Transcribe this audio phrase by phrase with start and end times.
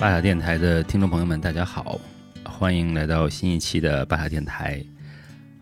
[0.00, 2.00] 巴塔电台的听众朋友们，大家好，
[2.42, 4.82] 欢迎来到新一期的巴塔电台。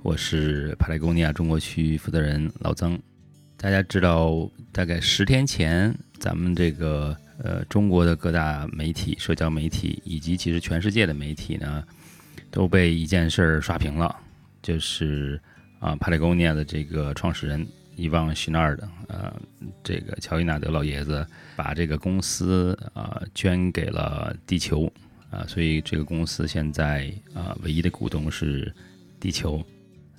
[0.01, 2.96] 我是帕雷贡尼亚中国区负责人老曾。
[3.56, 11.83] 大家知道，大概十天前，咱们这个呃中国的各大媒体、社交媒体以及其实全世界的媒体呢，
[12.48, 14.15] 都被一件事儿刷屏了，
[14.62, 15.40] 就是
[15.80, 17.66] 啊帕雷贡尼亚的这个创始人
[17.98, 19.34] 伊旺许纳尔的呃
[19.83, 21.27] 这个乔伊纳德老爷子
[21.57, 24.91] 把这个公司啊捐给了地球
[25.30, 28.73] 啊，所以这个公司现在啊唯一的股东是
[29.19, 29.62] 地球。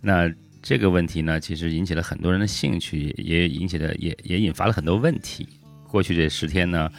[0.02, 5.48] 那这个问题呢，其实引起了很多人的兴趣，也引起了也也引发了很多问题。
[5.88, 6.92] 过去这十天呢，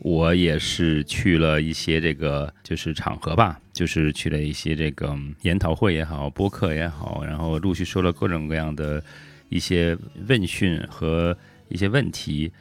[0.00, 9.02] 我也是去了一些这个就是场合吧，就是去了一些这个研讨会也好，播客也好，然后陆续收了各种各样的
[9.48, 9.96] 一些
[10.28, 11.36] 问讯和
[11.68, 12.52] 一些问题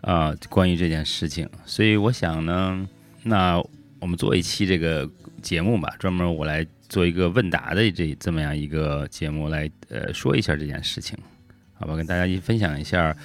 [0.00, 1.48] 啊，关于这件事情。
[1.64, 2.88] 所以我想呢，
[3.22, 3.62] 那
[4.00, 5.08] 我们做一期这个
[5.40, 6.66] 节目吧，专门我来。
[6.88, 11.16] 做一个问答的这这么样一个节目来呃说一下这件事情，
[11.72, 13.16] 好吧，跟大家一起分享一下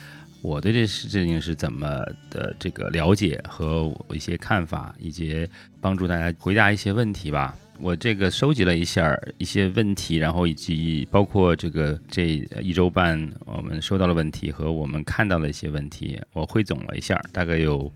[0.48, 5.45] 我对这事情是怎么的这个了解和我一些看法，以及
[5.81, 7.54] 帮助大家回答一些问题吧。
[7.80, 12.28] 我这个收集了一下一些问题，然后以及包括这个这
[12.62, 17.92] 一周半我们收到的问题和我们看到的一些问题，我汇总了一下，大概有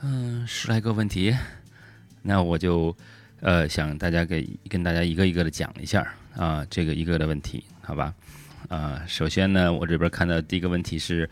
[0.00, 1.36] 嗯十来个问题，
[2.22, 2.96] 那我就。
[3.44, 6.06] 呃，想大家给跟大家一个一个的讲一下
[6.36, 8.14] 啊，这个一个的问题，好吧？
[8.68, 11.28] 啊，首先呢，我这边看到第一个问题是，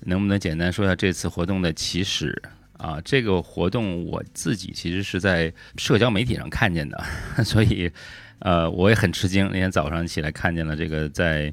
[0.00, 2.40] 能不能简单说一下这次活动的起始
[2.78, 3.00] 啊？
[3.04, 7.02] 这个活动我自己其实是在社交媒体上看见的，
[7.44, 7.90] 所以
[8.40, 9.46] 呃，我也很吃惊。
[9.46, 11.52] 那天早上起来看见了这个，在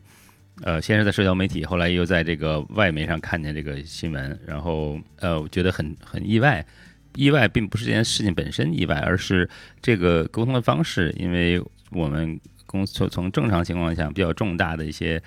[0.63, 6.65] 呃，先是在社交媒体，后来又在这个外媒上看见这个新闻，然后呃，我觉得很很意外。
[7.15, 9.47] 意外并不是这件事情本身意外，而是
[9.81, 11.13] 这个沟通的方式。
[11.17, 11.61] 因为
[11.91, 12.39] 我们
[12.73, 15.21] 公司从正常情况下比较重大的一些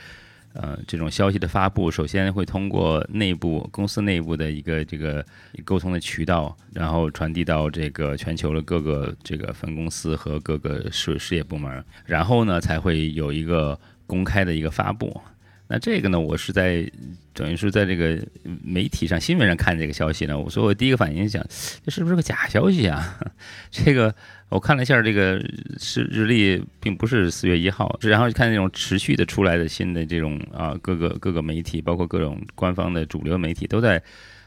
[0.53, 5.25] 呃这种消息的发布，首先会通过内部公司内部的一个这个
[5.65, 15.21] 沟通的渠道，然后传递到这个全球的各个这个分公司和各个事事业部门，然后呢才会有一个公开的一个发布。
[15.69, 16.89] 那这个呢，我是在
[17.33, 18.19] 等于是在这个
[18.63, 21.45] 媒体上、新闻上看这个消息呢，我所以我第一个反应想，
[21.85, 23.19] 这是不是个假消息啊？
[23.71, 24.15] 这个
[24.49, 25.45] 我看了一下，这个
[25.79, 34.03] 是日历，并不是四月一号，然后看那种持续的出来的新的这种啊，各个各个媒体，包括各种官方的主流媒体都在。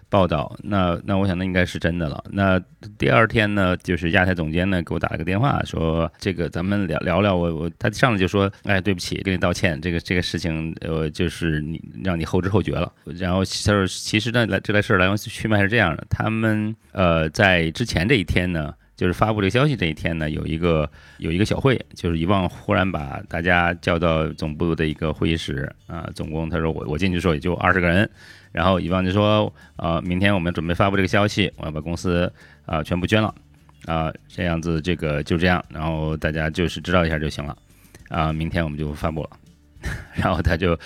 [0.09, 2.24] 报道，那那我想那应该是真的了。
[2.31, 2.59] 那
[2.97, 7.36] 第二天呢，就是亚太总监呢给我打了个电话，说这个咱们聊聊聊。
[7.36, 12.92] 我我他上来就说，哎，对不起，跟你道歉，这个这个事情呃就是你让你后知后觉了。
[13.06, 18.74] 然后他说，其实呢来这来事儿来龙去脉是这样的，他们呃在之前这一天呢。
[19.00, 28.09] 就是发布这个消息这一天呢，有一个有一个小会，就是遗忘忽然把大家叫到总部的一个会议室啊，总共他说我我进去的时候也就二十个人，
[28.52, 32.30] 然后遗忘就说啊，明天我们准备发布这个消息，我要把公司
[32.66, 33.34] 啊全部捐了
[33.86, 37.58] 啊，这样子这个就这样，然后大家就是知道一下就行了
[38.09, 39.30] 啊，明天我们就发布了，
[40.14, 40.78] 然后他就，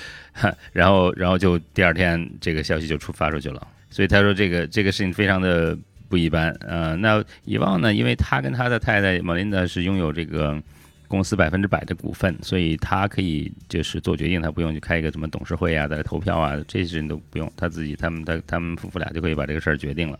[0.71, 5.75] 然后然后就第二天这个消息就出发出去了，所以他说这个这个事情非常的。
[6.13, 7.91] 不一般，呃，那遗忘呢？
[7.91, 10.61] 因为他跟他的太太玛琳达是拥有这个
[11.07, 20.19] 公司百分之百的股份，所以他可以就是做决定，他不用去开一个什么董事会啊，再来投票啊，这些人都不用，他自己他们他他们夫妇俩就可以把这个事儿决定了。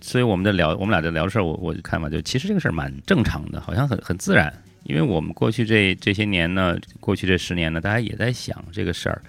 [0.00, 4.50] 所以我们在聊，我们俩在聊事儿，我我看法就其实这个事儿蛮正常的，好像很很自然，
[4.84, 9.20] 因为我们过去这这些年呢，过去这十年呢，大家也在想这个事儿。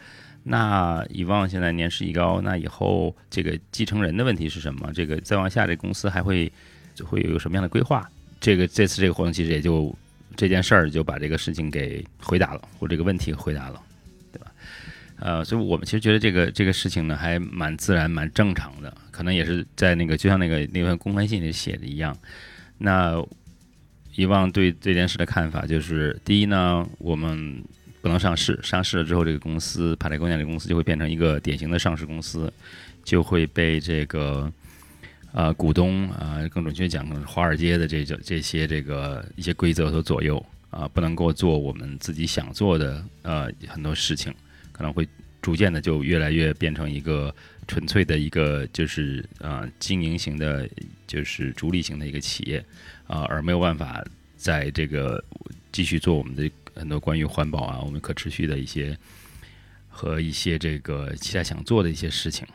[0.51, 4.91] 那以往现在年事已高，那以后这个继承人的问题是什么？
[4.95, 6.51] 这个再往下，这公司还会
[6.95, 8.09] 就会有什么样的规划？
[8.41, 9.95] 这个这次这个活动其实也就
[10.35, 13.79] 这件事儿就把这个事情给回答了，或这个问题回答了，
[14.31, 14.51] 对吧？
[15.19, 22.17] 呃，所以我们其实觉得这个这个事情呢还蛮自然、蛮正常的，可能也是在那个就像那个那份公开信里写的一样。
[22.79, 23.23] 那
[24.15, 27.63] 以往对这件事的看法就是，第一呢，我们。
[28.01, 32.51] 不能上市，上市了之后，这个公司帕莱贡亚这个公司就会变成一个典型的上市公司，
[33.03, 34.49] 就会被这个
[35.33, 44.33] 呃股东啊，更准确讲，华尔街的这这这些这个一些规则所左右啊，不能够做我们自己想做的呃很多事情，
[44.71, 45.05] 可能会
[45.41, 47.35] 逐渐的就越来越变成一个
[47.67, 50.69] 纯粹的一个就是啊经营型的，
[51.05, 52.63] 就是逐利型的一个企业
[53.07, 54.01] 啊，而没有办法
[54.37, 55.21] 在这个
[55.73, 56.49] 继续做我们的。
[56.79, 58.97] 很多关于环保啊，我们可持续的一些
[59.87, 62.47] 和一些这个其他想做的一些事情，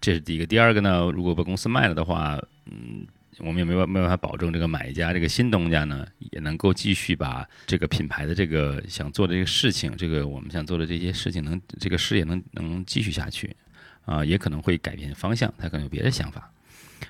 [0.00, 0.46] 这是第一个。
[0.46, 3.06] 第二个呢，如果把公司卖了的话，嗯，
[3.38, 13.56] 我们也没办没办法保证这个买家这个新东家呢也能够继续把这个品牌的这个想做的这个事情，这个我们想做的这些事情能这个事业能能继续下去
[14.04, 16.52] 啊，也可能会改变方向，他可能有别的想法。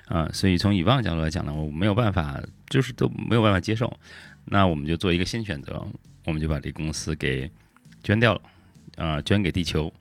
[0.07, 2.39] 啊，所以从以往角度来讲呢，我没有办法，
[2.69, 3.91] 就是都没有办法接受，
[4.45, 5.85] 那我们就做一个新选择，
[6.29, 7.49] 我们就把这公司给
[8.03, 8.41] 捐掉了
[8.95, 9.91] 啊，捐给地球。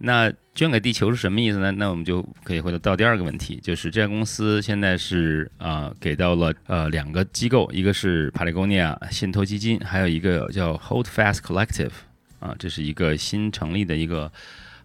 [0.00, 1.72] 那捐给地球是什么意思呢？
[1.72, 11.90] 那我们就可以回到到第二个问题，就是这家公司现在是啊给到了呃两个机构，一个是帕雷贡尼亚信托基金，还有一个叫 Hold Fast Collective
[12.38, 14.30] 啊，这是一个新成立的一个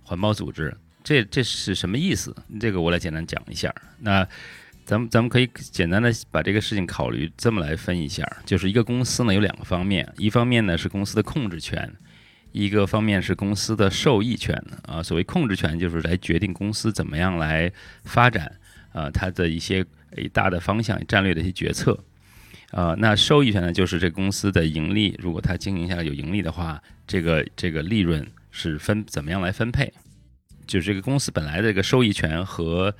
[0.01, 0.75] 环保组织。
[1.03, 2.35] 这这是什么意思？
[2.59, 3.73] 这个我来简单讲一下。
[3.99, 4.27] 那
[4.85, 11.91] 咱们咱们可以简单的把这个事情考虑这么来分一下，就是一个公司呢有两个方面，一方面呢是公司的控制权。
[12.51, 17.71] 一个方面是公司的受益权啊，所谓控制权就是来决定公司怎么样来
[18.03, 18.59] 发展
[18.91, 19.83] 啊，它的一些
[20.31, 21.97] 大的方向、战略的一些决策
[22.69, 22.93] 啊。
[22.99, 29.91] 那受益权呢，就是这公司的盈利，如果它经营下来有盈利的话，这个这个利润是分怎么样来分配？
[30.67, 32.95] 就是这个公司本来的这个收益权和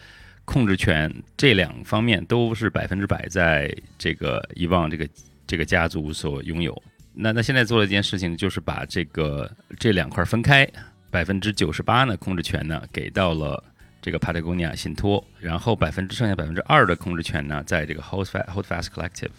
[0.46, 5.08] 控制权这两方面都是百分之百在这个遗忘这个
[5.48, 6.82] 这个家族所拥有。
[7.14, 9.50] 那那现在做了一件事情，就是把这个
[9.80, 10.68] 这两块分开，
[11.12, 13.64] 百分之九十八呢控制权呢给到了
[14.02, 19.30] 这个帕特贡尼亚信托，然后百分之剩下百分之二的控制权呢在这个 Hold Fast Hold Fast Collective。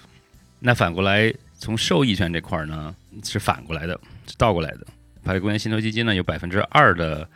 [0.61, 4.87] 那反过来从受益权这块呢是反过来的，是倒过来的。
[5.23, 7.29] 帕特贡尼亚信托基金呢有百分之二的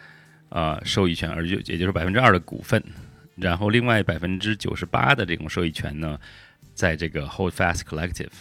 [0.50, 2.82] 呃受益权，而就也就是百分之二的股份，
[3.40, 6.18] 然后另外百分之九十八的这种收益权呢
[6.74, 8.32] 在这个 Hold Fast Collective。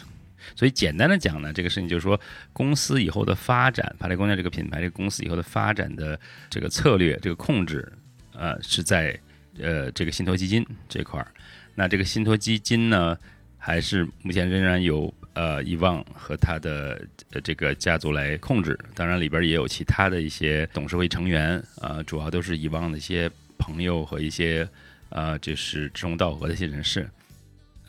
[0.56, 2.18] 所以简单的讲呢，这个事情就是说，
[2.54, 6.18] 公司以后的发展，帕雷公家这个品牌，这个公司以后的发展的
[6.50, 7.92] 这个策略，这个控制，
[8.34, 9.20] 呃，是在
[9.60, 11.28] 呃这个信托基金这块儿。
[11.76, 13.18] 那这个信托基金呢，
[13.58, 18.80] 还是目前仍然由呃遗忘和他的呃这个家族来控制。
[18.96, 24.66] 当然里边也有其他的一些董事会成员，呃，主要都是遗忘的一些朋友和一些
[25.10, 27.10] 呃就是志同道合的一些人士。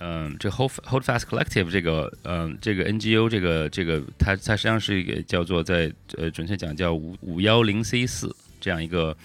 [0.00, 9.16] 嗯，这 Hold Hold Fast Collective 这个，嗯，这个 NGO 这个这个，它它实际上是一个叫做在呃，准确讲叫五五幺零 C 四这样一个，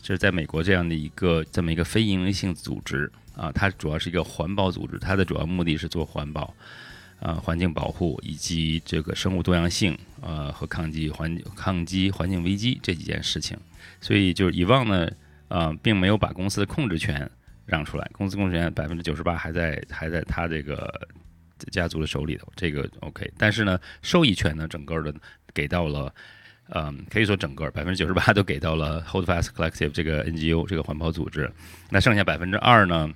[0.00, 6.54] 就是在美国这样的一个这么一个非营利性组织啊，它主要是一个环保组织，它的主要目的是做环保
[7.18, 13.58] 啊，环境保护以及这个生物多样性呃和抗击环抗击环境危机这几件事情，
[14.00, 15.10] 所以就是以往呢，
[15.52, 17.30] 啊，并没有把公司的控制权。
[17.64, 21.08] 让出来，公司控制权百分之九十八还在还在他这个
[21.70, 23.30] 家族的手里头，这个 OK。
[23.38, 25.14] 但是呢，受益权呢，整个的
[25.54, 26.12] 给到了，
[26.70, 31.50] 嗯，可以说整个百分之九十八都给到了 Hold Fast Collective 这个 NGO 这个环保组织。
[31.88, 33.08] 那剩下百分之二呢，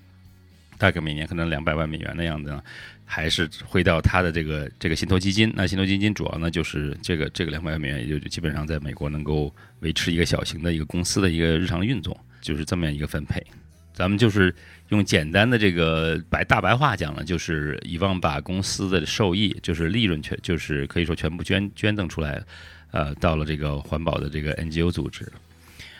[0.79, 2.63] 大概每年可能两百万美元的样子，呢，
[3.05, 5.53] 还是会到他的这个这个信托基金。
[5.57, 13.45] 那信托基金主要呢就是这个这个两百万美元，也就基本上在美国能够维持一个小型的一个公司的一个日常运作，就是这么样一个分配。
[13.93, 14.55] 咱们就是
[14.91, 22.43] 用简单的这个白大白话讲了，就是以往把公司的受益，就是利润全，就是可以说全部捐捐赠出来，
[22.91, 25.27] 呃，到了这个环保的这个 NGO 组织。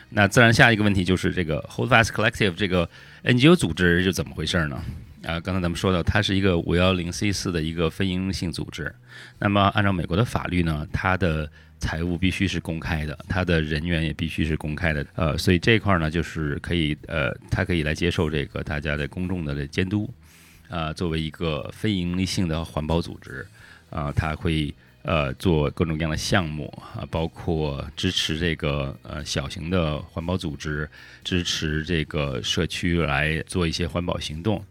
[0.09, 2.87] 那自然下一个问题就是这个 Hold Fast Collective 这个
[3.23, 4.81] NGO 组织是怎么回事呢？
[5.23, 8.93] 啊，刚才咱们说到，它是一个五幺零 C 四的一个非营利性组织。
[9.39, 20.11] 那么按照美国的法律呢，它的财务必须是公开的，他的人员也必须是公开的，呃，所以这块呢，就是可以，呃，他可以来接受这个大家的公众的监督，
[20.69, 23.45] 啊，作为一个非盈利性的环保组织，
[23.91, 30.89] 啊，他会呃做各种各样的项目啊，包括支持这个呃小型的环保组织，
[31.23, 34.63] 支持这个社区来做一些环保行动，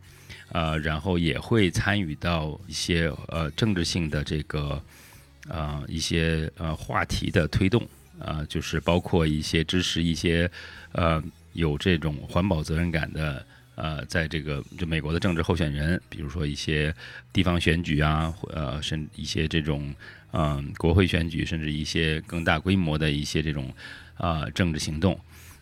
[0.50, 4.82] 啊，然后也会参与到一些呃政治性的这个。
[5.48, 7.86] 啊，一些呃话题的推动
[8.18, 10.50] 啊，就是包括一些支持一些
[10.92, 11.22] 呃
[11.52, 13.44] 有这种环保责任感的
[13.76, 16.94] 呃，在这个就美国的政治候选人，比如说一些
[17.32, 19.94] 地方选举啊，呃，甚一些这种
[20.32, 23.72] 嗯国会选举，甚至一些更大规模的一些这种
[24.16, 25.18] 啊政治行动。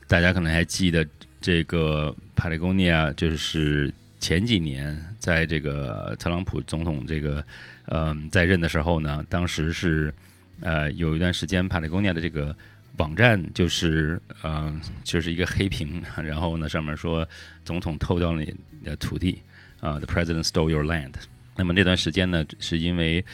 [0.07, 1.07] 大家可能还记得
[1.41, 7.45] 这个帕雷贡尼亚，就是前几年在这个特朗普总统这个。
[7.87, 10.13] 嗯，在任的时候呢，当时是，
[10.61, 12.55] 呃，有一段时间，帕雷贡尼亚的这个
[12.97, 17.29] 网站就是，嗯，就是一个黑屏， 然后呢，上面说
[17.65, 19.43] 总统偷掉了你的土地，
[19.81, 21.13] 啊，The President stole your land。
[21.57, 23.25] 那么那段时间呢，是因为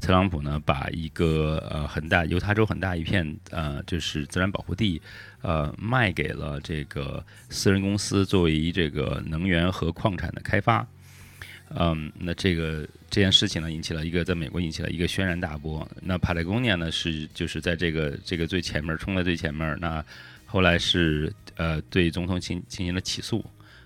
[0.00, 5.00] 特朗普呢，把一个呃很大犹他州很大一片呃就是自然保护地，
[5.40, 10.86] 呃，卖给了这个私人公司，作为这个能源和矿产的开发。
[11.76, 15.88] 嗯，那这个这件事情呢，引起了一个在美国引起了一个轩然大波。
[16.02, 19.78] 那 Patagonia 呢是就是在这个这个最前面冲在最前面。
[19.80, 20.04] 那
[20.46, 23.44] 后来是呃对总统进进行了起诉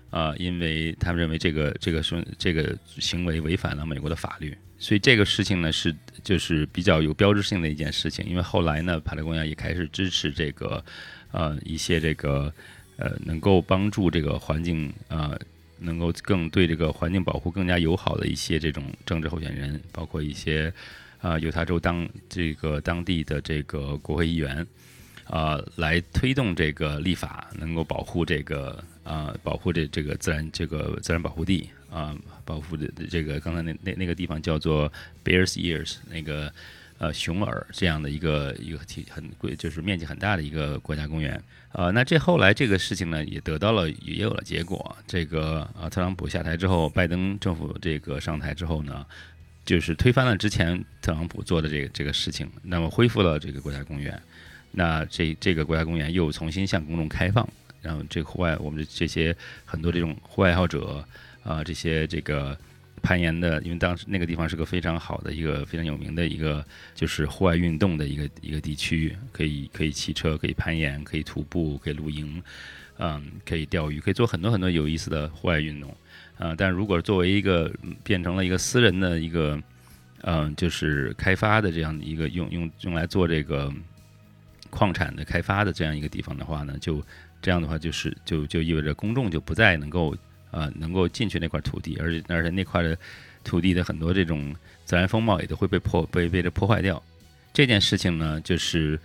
[0.09, 4.57] 啊，因为他们认为这个这个是这个行为违反了美国的法律。
[4.79, 8.25] 所以这个事情呢是就是比较有标志性的一件事情。
[8.25, 10.83] 因为后来呢，Patagonia 也开始支持这个
[11.31, 12.51] 呃一些这个
[12.97, 15.37] 呃能够帮助这个环境啊。
[15.85, 20.73] 能够更对这个环境保护更加友好的一些这种政治候选人，包括一些
[21.21, 24.65] 啊犹他州当这个当地的这个国会议员，
[25.25, 34.91] 啊，来推动这个立法，能够保护这个啊保护这这个自然这个自然保护地啊，保护的这个刚才那那那个地方叫做
[35.23, 36.51] Bears Ears 那个。
[36.97, 41.41] 呃，熊耳这样的一个一个体很贵，就是面积很大的一个国家公园。
[41.73, 44.95] 呃，那这后来这个事情呢，也得到了也有了结果。
[45.05, 49.05] 这个呃，特朗普下台之后，拜登政府这个上台之后呢，
[49.65, 54.17] 就是推翻了之前特朗普做的这个这个事情，那么恢复了这个国家公园。
[54.71, 57.45] 那这这个国家公园又重新向公众开放，
[57.81, 59.35] 然后这户外我们这些
[59.65, 61.05] 很多这种户外爱好者
[61.43, 62.57] 啊，这些这个。
[63.05, 72.41] 攀岩的，因为当时那个地方是个非常好的一个非常有名的一个，就是户外运动的一个一个地区，可以可以骑车，可以攀岩，可以徒步，可以露营，
[72.97, 75.95] 嗯，可以钓鱼，可以做很多很多有意思的户外运动，
[76.39, 77.71] 啊，但如果作为一个
[78.03, 79.61] 变成了一个私人的一个，
[80.23, 83.71] 嗯，就是开发的这样一个用用用来做这个
[84.71, 87.05] 矿产的开发的这样一个地方的话呢，就
[87.39, 90.15] 这样的话就是就就意味着公众就不再能够。
[90.55, 92.97] 呃，能够进去那块土地，而且而且那块的
[93.43, 97.01] 土地的很多这种自然风貌也都会被破被被这破坏掉。
[97.53, 98.97] 这件事情呢，就是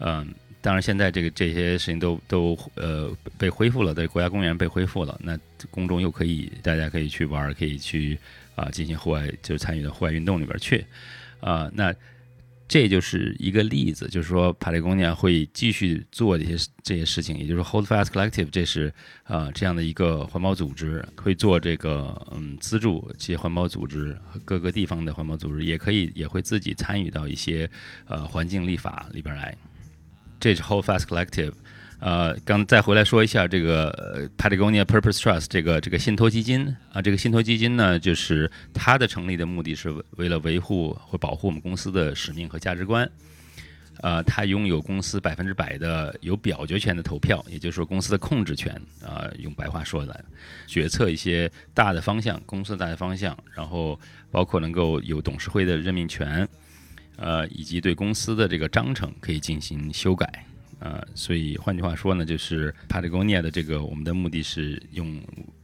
[0.00, 0.28] 嗯，
[0.60, 5.38] 当然现在这个这些事情都都呃被恢复了，在国家公园被恢复了，那
[5.70, 8.18] 公众又可以大家可以去玩，可以去
[8.54, 10.84] 啊进行户外，就是参与到户外运动里边去
[11.40, 11.94] 啊那。
[12.68, 18.92] 这就是一个例子，就是说，帕雷贡尼亚会继续做这些这些事情，也就是，Hold Fast Collective，这是
[19.24, 27.68] 啊这样的一个环保组织，会做这个嗯资助这些环保组织各个地方的环保组织，也可以也会自己参与到一些
[28.06, 29.56] 呃环境立法里边来。
[30.38, 31.54] 这是 Hold Fast Collective。
[32.00, 43.10] 呃，刚再回来说一下这个呃 Patagonia Purpose Trust 这个这个信托基金啊，这个信托基金呢，就是它的成立的目的是为了维护或保护我们公司的使命和价值观。
[44.00, 48.72] 呃，它拥有公司百分之百的有表决权的投票，也就是说公司的控制权
[49.04, 50.24] 啊，用白话说来，
[50.68, 53.98] 决策一些大的方向，公司的大的方向，然后
[54.30, 56.48] 包括能够有董事会的任命权，
[57.16, 60.44] 呃，以及对公司的这个章程可以进行修改。
[60.80, 65.20] 呃，所以换句话说呢，就是 Patagonia 的这个我们的目的是用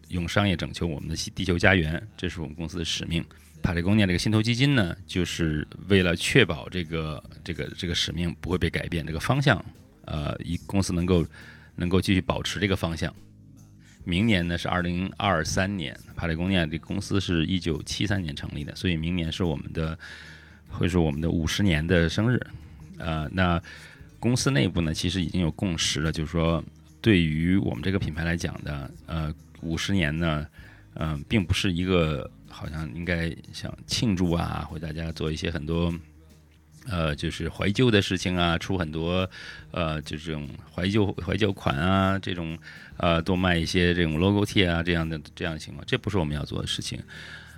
[0.08, 3.24] 用商业拯救我们的地球家园，这是我们公司的使命。
[3.62, 9.64] Patagonia 这个信托基金呢，就是为了确保这个这个这个使命不会被改变，这个方向，
[10.04, 11.24] 呃，一公司能够
[11.76, 13.14] 能够继续保持这个方向。
[14.02, 19.96] 明年呢是二零二三年，Patagonia 这公司是一九七三年成立的，所以明年是我们的
[20.68, 22.44] 会是我们的五十年的生日。
[22.98, 23.62] 呃，那。
[24.24, 26.64] 公司内部呢，其实已经有共识了，就是说，
[27.02, 30.46] 对于我们这个品牌来讲的，呃，五十年呢，
[30.94, 35.92] 嗯，并不是一个好像应该想庆祝啊，或大家做一些很多，
[36.86, 39.28] 呃，就是怀旧的事情啊，出很多，
[39.72, 42.56] 呃，就这种怀旧怀旧款啊，这种，
[42.96, 46.98] 呃，多卖一些这种 logo T 啊，这样的这样的情况，这不是我们要做的事情。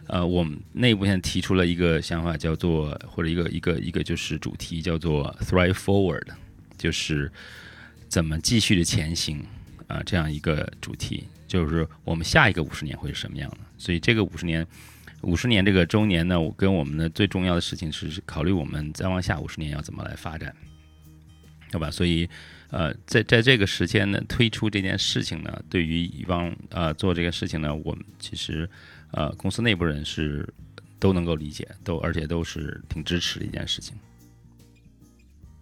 [0.08, 6.26] 呃，我们内部现在提出了一个想法，叫做或者一个一个一个就是主题，叫做 Thrive Forward。
[6.76, 7.30] 就是
[8.08, 9.44] 怎么继续的前行
[9.86, 13.58] 啊，这样一个主题，就是我们下一个五十年会是什么样的？
[13.78, 14.66] 所以这个五十年，
[15.22, 20.54] 五十年这个周年呢，我跟我们的最重要的事情是考虑我们再往下五十年要怎么来发展，
[21.70, 21.90] 对吧？
[21.90, 22.28] 所以
[22.70, 28.68] 呃，在在这个时间呢，推出这件事情呢，对于以往呃做这个事情呢，我们其实
[29.12, 30.48] 呃公司内部人是
[30.98, 33.96] 都能够理解，都而且都是挺支持的一件事情。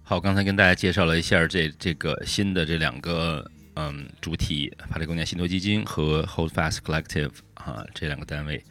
[0.06, 8.62] 好，刚才跟大家介绍了一下这这个新的这两个嗯主体，帕雷贡尼信托基金和 Hold Fast Collective 啊这两个单位，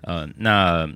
[0.00, 0.88] 呃，那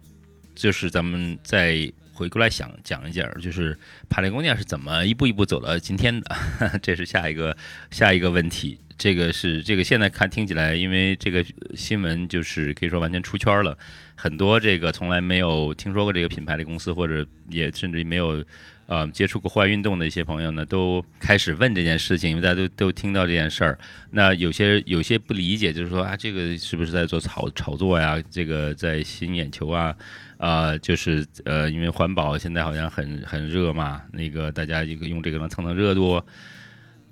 [0.54, 3.78] 就是咱们再回过来想讲一讲，就是
[4.08, 6.34] 帕雷贡尼是怎么一步一步走到今天的，
[6.82, 7.54] 这是下一个
[7.90, 8.78] 下一个问题。
[8.96, 13.76] 这个是这个现在看听起来，因为这个新闻就是可以说完全出圈了，
[14.14, 18.42] 很多这个从来没有听说过这个品牌的公司，或者也甚至于没有。
[18.86, 23.78] 呃接触过户外运动的一些朋友呢，都开始问这件事情，因为大家都都听到这件事儿。
[24.10, 28.22] 那有些有些不理解，就是说啊，这个是不是在做炒炒作呀？
[28.30, 29.94] 这个在吸引眼球啊？
[30.38, 36.22] 啊，就是呃，因为环保现在好像很很热嘛，那个大家一个用这个能蹭蹭热度。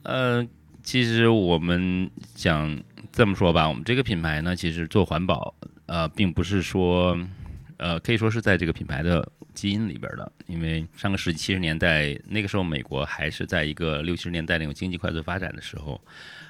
[0.03, 0.47] 呃，
[0.83, 2.79] 其实我们讲
[3.11, 5.55] 这么说吧，我们这个品牌呢，其实做环保，
[5.87, 7.19] 呃，并不是说，
[7.79, 10.31] 呃，可以说是在这个品牌的基因里边的。
[10.47, 16.01] 因为上个世纪七十年代，那个时候美国还是在一个六七十年代那种经济快速发展的时候，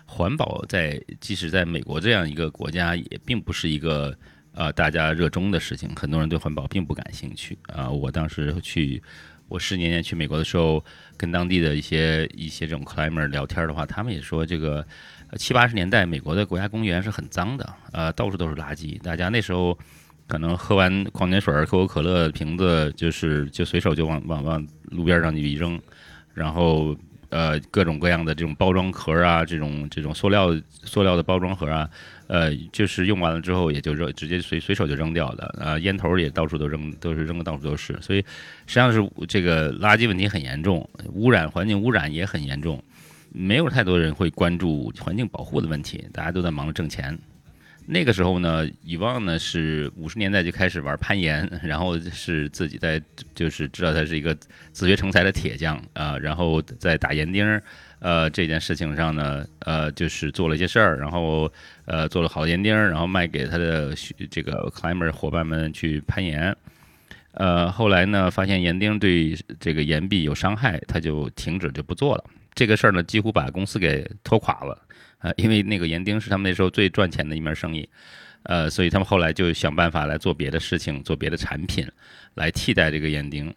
[0.06, 4.16] 环保在即使在美国这样一个国家，也并不是一个。
[4.56, 7.90] 呃，大家热衷的事情，很多人对环保并不感兴趣啊。
[7.90, 9.02] 我当时去，
[9.48, 10.84] 我十年前去美国的时候，
[11.16, 14.86] 跟当地的一些一些这种 climber 聊天的话，他们也说，这个
[15.36, 18.96] 七八十年代美国的国家公园是很脏的，呃，到处都是垃圾。
[19.00, 19.76] 大家那时候
[20.26, 25.80] 可能喝完矿泉水、可口可乐瓶子，就是就随手就往往往路边上去一扔，
[26.32, 26.96] 然后
[27.28, 31.88] 呃，各种各样的这种包装盒啊，这种这种塑料塑料的包装盒啊。
[32.26, 35.44] 呃，就是用完了之后也就扔，直接随随手就扔掉的。
[35.60, 37.94] 啊，烟头也到处都扔，都是扔的到处都是。
[38.00, 38.20] 所以
[38.66, 42.82] 实际上是这个垃圾问题很严重，污染环境污染也很严重，
[43.30, 47.18] 没有太多人会关注环境保护的问题，大家都在忙着挣钱。
[47.86, 53.00] 那个时候呢，以往呢是五十年代就开始玩攀岩，然后是自己在
[53.34, 54.34] 就是知道他是一个
[54.72, 57.60] 自学成才的铁匠啊，然后在打岩钉。
[58.00, 61.50] 呃，这件事情上呢，呃，就是做了一些事儿，然后
[61.86, 63.94] 呃，做了好岩钉，然后卖给他的
[64.30, 66.54] 这个 climber 伙伴们去攀岩。
[67.32, 72.24] 呃，后来呢，发现岩钉对这个岩壁有伤害，他就停止就不做了。
[72.54, 74.78] 这个事儿呢，几乎把公司给拖垮了。
[75.24, 77.88] 呃，因为那个盐丁是他们那时候最赚钱的一门生意，
[78.42, 81.88] 呃，所以他们后来就想办法来做别的事情，做别的产品
[82.34, 83.52] 来替代这个盐丁。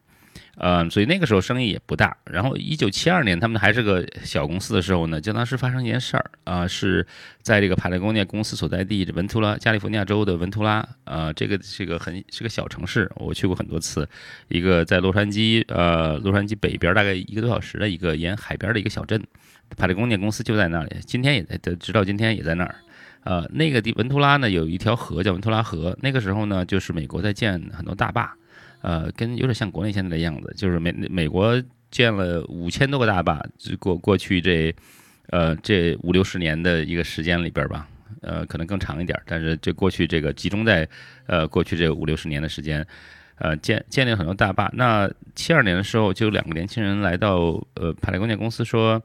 [0.58, 2.16] 嗯，所以那个时候生意也不大。
[2.26, 7.06] 然后一九七二年，他们还是个小公司的时候呢，就当时发生一件事儿啊，是
[7.42, 14.08] 在这个帕雷贡涅公司所在地文图拉，加利福尼亚州的文图拉，呃，这个是个很是个小城市，我去过很多次，
[14.48, 19.22] 一个在洛杉矶，呃，洛杉矶北边大概一个多小时的一个沿海边的一个小镇，
[19.76, 22.76] 帕雷贡涅公司就在那里，今天也在，直到今天也在那儿。
[23.24, 28.34] 呃，那个地文图拉呢，有一条河叫文图拉河，那个时候呢，就是美国在建很多大坝。
[28.88, 33.46] 呃，跟有点像国内现在的样子，就是美美国建了五千多个大坝，
[33.78, 34.74] 过过去这，
[35.30, 37.86] 呃，这五六十年的一个时间里边吧，
[38.22, 40.88] 呃，可能更长一点，但是这过去这个集中在，
[41.26, 42.88] 呃，过去这五六十年的时间，
[43.40, 44.72] 呃，建建立了很多大坝。
[44.74, 49.04] 那七二年的时候，就有两个年轻人来到呃帕莱贡建公司说，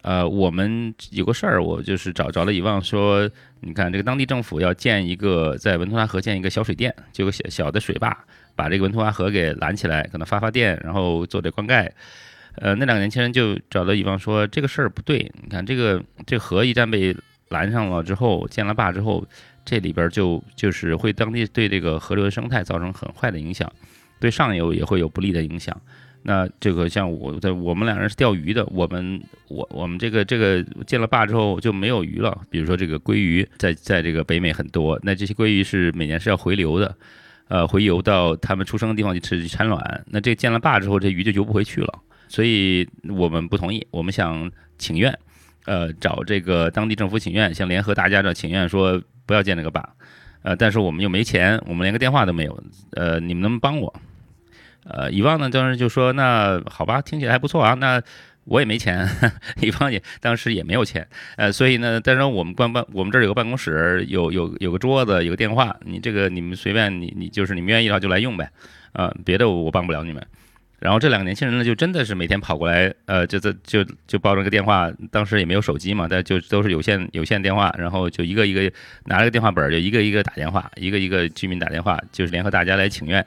[0.00, 3.30] 呃，我们有个事儿，我就是找着了以望说，
[3.60, 8.18] 你看这个当地政府要建一个在文图拉河建一个小水电，就个小小的水坝。
[8.54, 11.90] 把这个文图拉河给拦起来，可能发发电，然后做这灌溉。
[12.56, 15.18] 呃，那两个年轻人就找到乙方说这个事儿不对。
[15.42, 17.16] 你看这个这河一旦被
[17.48, 19.26] 拦上了之后，建了坝之后，
[19.64, 23.72] 这里边就就是会当地对这个河流的生态造成很坏的影响，
[24.20, 25.74] 对上游也会有不利的影响。
[26.24, 32.38] 那这个像我在我们两人是钓鱼的，我们我我们这个这个建了坝之后就没有鱼了。
[32.50, 36.94] 比如说这个鲑鱼在在这个北美很多，那这些鲑鱼是每年是要回流的。
[37.52, 43.86] 呃，回游到他们出生的地方去吃产卵，那这建了坝之后，这鱼就游不回去了，所以我们不同意。
[43.90, 45.12] 我们想请愿，
[45.66, 49.86] 呃，找这个当地政府请愿，想联合大家的请愿，说不要建这个坝，
[50.40, 53.94] 呃，但是我们又没钱，我们连个电话都没有，呃，你们能帮我？
[54.84, 58.02] 呃，以望呢当时就说，那好吧，听起来还不错啊，那。
[58.44, 59.08] 我也没钱，
[59.62, 68.50] 乙方也当时也没有钱，呃，所以呢，但是我们办办，我们这儿有个办公室，有有有个桌子，有个电话，你这个你们随便，你你就是你们愿意的话就来用呗，
[68.92, 70.20] 啊，别的我我帮不了你们。
[70.80, 78.68] 然后这两个年轻人呢，就真的是每天跑过来，呃，就在就就抱着个电话，当时也没有手机嘛，但就都是有线有线电话，然后就一个一个
[79.04, 83.24] 拿着个电话本，就一个一个打电话，一个一个居民打电话，就是联合大家来请愿。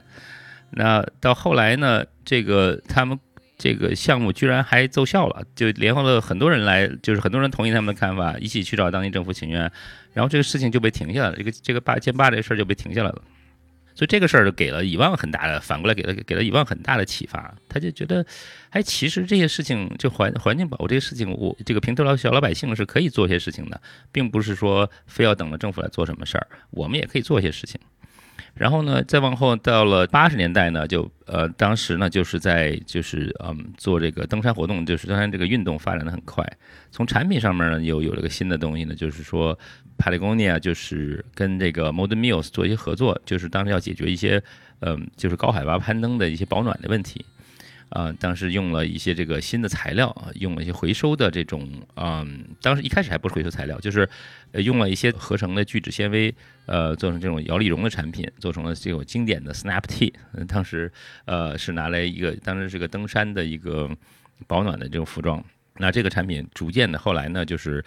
[0.71, 3.17] 那到后来呢，这个他们。
[3.58, 9.72] 这个项目居然还奏效了，就联合了很多人来，就是很多人同意他们的看法，一起去找当地政府请愿，
[10.13, 13.22] 然后这个事情就被停下来了，这个这个坝建坝这事儿就被停下来了。
[13.98, 18.26] 所以这个事儿就给了以望很大的，反过来给了给了以望很大的启发，他就觉得，
[18.72, 27.80] 哎，其实这些事情就环环境保护这些事情，我这个平头老小老百姓是可以做些事情的，并不是说非要等着政府来做什么事儿，我们也可以做一些事情。
[28.56, 36.46] 然后呢，再往后到了八十年代呢，就呃，当时呢就是在就是嗯做这个登山活动，就是登山这个运动发展的很快。
[36.89, 39.58] 从产品上面呢，又有了个新的东西呢，就是说
[39.98, 44.41] Patagonia 就是跟这个 Modern Mills 做一些合作，就是当时要解决一些
[44.80, 47.26] 嗯就是高海拔攀登的一些保暖的问题。
[47.95, 54.08] 啊，当时用了一些这个新的材料啊，用了一些回收的这种，嗯，当时一开始还不是回收材料，就是
[54.51, 60.13] 用了一些合成的聚酯纤维，呃，做成这种摇粒绒的产品，做成了这种经典的 Snap T。
[60.45, 60.91] 当时
[61.23, 63.89] 呃是拿来一个，当时是个登山的一个
[64.45, 65.41] 保暖的这种服装。
[65.77, 67.81] 那这个产品逐渐的后来呢，就是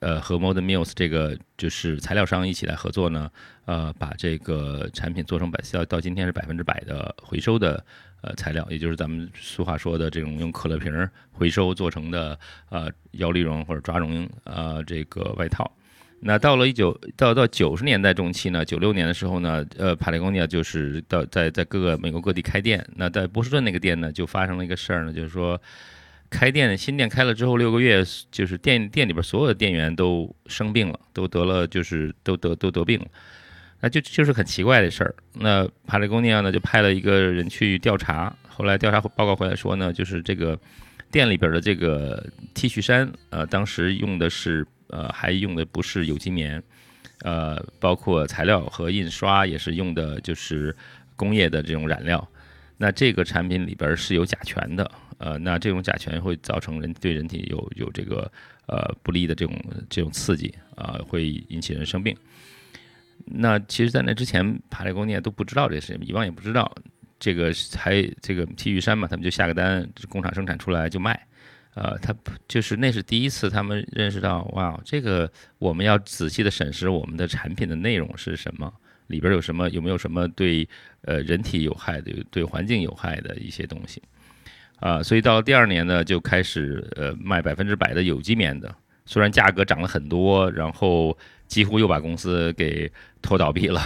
[0.00, 3.30] 呃和 Modern Mills 这个就是材料商一起来合作呢，
[3.66, 7.84] 呃，把这个产品做成百到到今天是百分之百的回收的。
[8.22, 12.38] 呃，材料也就是咱们俗话说的这种用可乐瓶回收做成的
[12.70, 15.70] 呃摇粒绒或者抓绒呃这个外套。
[16.24, 22.86] 那到了一九到到九十年代中期呢，九六年的时候呢，呃，帕雷贡尼亚就是到在在各个美国各地开店。
[22.94, 25.60] 那在波士顿那个店呢，就发生了一个事儿呢，就是说
[26.30, 33.06] 开店新店开了之后六个月，就是店店里边所有的店员都生病了，都得了就是都得都得病了。
[33.82, 35.12] 那就就是很奇怪的事儿。
[35.34, 38.32] 那帕雷贡尼亚呢，就派了一个人去调查。
[38.48, 40.56] 后来调查报告回来说呢，就是这个
[41.10, 46.62] 店里边的这个 T 恤衫，呃，当时用的是呃，还用的不是有机棉，
[47.22, 50.74] 呃，包括材料和印刷也是用的就是
[51.16, 52.26] 工业的这种染料。
[52.78, 58.30] 那这个产品里边是有甲醛的，呃，那这种甲醛会造成人对人体有有这个
[58.66, 59.56] 呃不利的这种
[59.88, 62.16] 这种刺激啊，会引起人生病。
[63.26, 66.72] 那其实，在那之前，帕雷工业都不知道这事情，以往也不知道
[67.18, 71.26] 这个还这个 T 恤衫嘛，他们就下个单，工厂生产出来就卖，
[71.74, 72.14] 呃，他
[72.48, 78.72] 就是那是第一次他们认识到，哇，这个我们要仔细的审视我们的产品的内容是什么，
[79.06, 80.68] 里边有什么，有没有什么对
[81.02, 84.02] 呃人体有害的、对环境有害的一些东西，
[84.80, 88.74] 啊，所以到了第二年呢，就开始呃卖百分之百的有机棉的，
[89.06, 91.16] 虽然价格涨了很多，然后。
[91.48, 93.78] 几乎又把公司给拖倒闭了，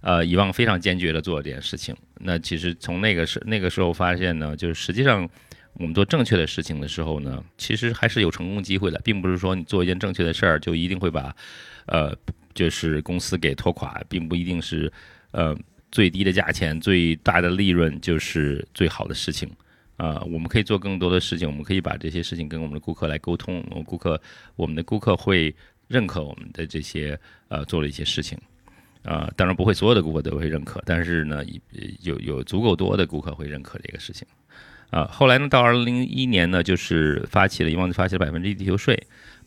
[0.00, 1.94] 呃，以往非常坚决的做这件事情。
[2.20, 5.28] 那其实从那个时那个时候发现呢，就是实际上
[5.74, 11.36] 我们做正确的事情的时候呢，其实还是有成功机会的，并不是说你做一件正确的事儿就一定会把，
[11.84, 12.16] 呃，
[12.54, 14.90] 就是公司给拖垮，并不一定是，
[15.32, 15.54] 呃，
[15.92, 19.46] 最低的价钱、最大的利润就是最好的事情。
[19.96, 24.20] 啊，我们可以做更多的事情，我们可以把这些事情跟我们的顾客来沟通，我们顾客，
[24.56, 25.54] 我们的顾客会。
[25.86, 27.16] 认可我们的这些
[27.48, 28.38] 呃做了一些事情，
[29.02, 31.44] 啊，当然不会所有的顾客都会认可，但是呢，
[32.00, 34.26] 有有足够多的顾客会认可这个事情，
[34.88, 38.98] 啊，后来呢，到二零零一年呢，就是发起了，一忘记发起了百分之一地球税，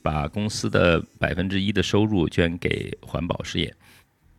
[0.04, 3.76] 把公司的百分之一的收入捐给环保事业，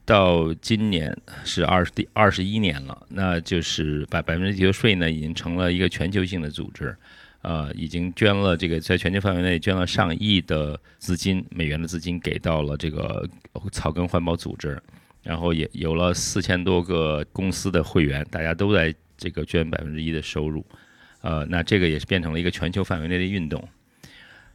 [0.08, 6.96] 到今年是二十第二十一年了，那就是百百分之地球税呢，已经成了一个全球性的组织。
[7.42, 13.28] 呃，已经捐了这个在全球范围内捐了上亿的资金，美元的资金给到了这个
[13.70, 14.80] 草根环保组织，
[15.22, 20.64] 然后也有了四千多个公司的会员，大家都在这个捐百分之一的收入，
[21.20, 23.62] 呃，那这个也是变成了一个全球范围内的运动，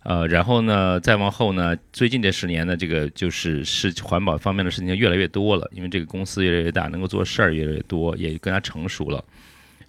[0.03, 9.23] 呃，然后呢，再往后呢，最近这十年呢，这个就是是环保方面的事情越来越多了，因为这个公司越来越大，能够做事儿越来越多，也更加成熟了。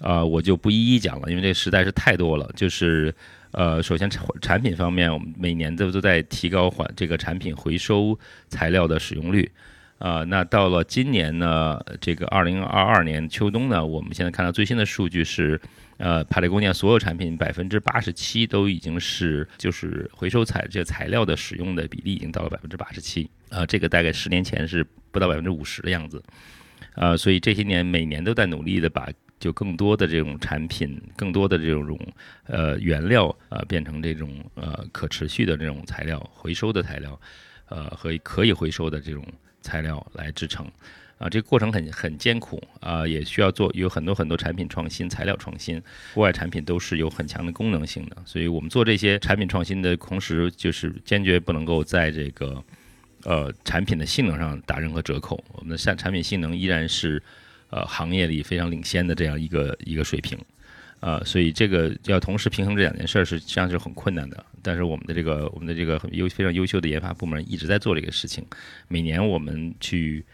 [0.01, 2.49] 啊，我就不一一讲了，因为这实在是太多了。
[2.55, 3.15] 就是，
[3.53, 9.51] 呃，首先产产品方面，我们每年都都在提高环这个产品回收材料的使用率。
[9.99, 15.59] 啊，那到了今年呢，这个二零二二年秋冬呢，我们现在看到最新的数据是，
[15.97, 23.31] 呃，帕雷贡尼亚所有产品百分之八十七都已经是就是回收材这材料的使用的比例已经到了百分之八十七。
[23.51, 26.23] 呃，这个大概十年前是不到百分之五十的样子。
[26.95, 29.09] 啊，所以这些年每年都在努力的把。
[29.41, 31.99] 就更多的这种产品，更多的这种
[32.47, 37.21] 呃原料啊，变成这种呃可持续的这种材料，回收的材料，
[37.69, 39.23] 呃和可以回收的这种
[39.61, 40.67] 材料来制成
[41.25, 45.81] 啊，这个过程很很艰苦啊，也需要做有很多很多产品创新、材料创新，
[46.13, 52.63] 户外产品都是有很强的功能性的，所以我们做这些产品创新的同时，就是坚决不能够在这个
[53.23, 57.23] 呃产品的性能上打任何折扣，我们的产产品性能依然是。
[57.71, 60.39] 呃，行业里非常领先的这样一个一个水平，
[61.01, 64.47] 呃，所以这个要同时平衡这两件事儿是实际上是很困难的。
[64.63, 68.47] 但是我们的这个我们的这个很优非常优秀的研发部门一直在做这个事情。
[68.87, 70.25] 每年我们去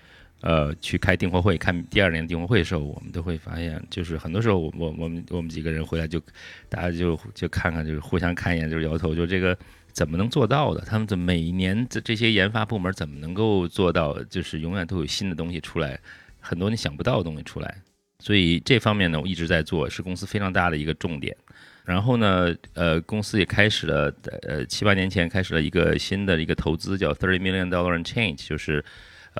[0.40, 6.20] 呃去开订货会，看第二年订货会的时候，我们都会发现，就是很多时候我我我们我们几个人回来就
[6.68, 9.57] 大家就就看看，就是互相看一眼，就是摇头，就这个
[9.92, 10.81] 怎么能做到的？
[10.83, 14.22] 他们怎么每年这这些研发部门怎么能够做到？
[14.24, 15.98] 就是永远都有新的东西出来。
[16.40, 17.83] 很多你想不到的东西出来，
[18.18, 21.37] 所以这方面呢，我一直在做，是公司非常大的一个重点。
[21.85, 28.83] 然后呢，呃，公司也开始了，呃，七八年前开始了一个新的一个投资，叫 Thirty Million Dollar and Change，就是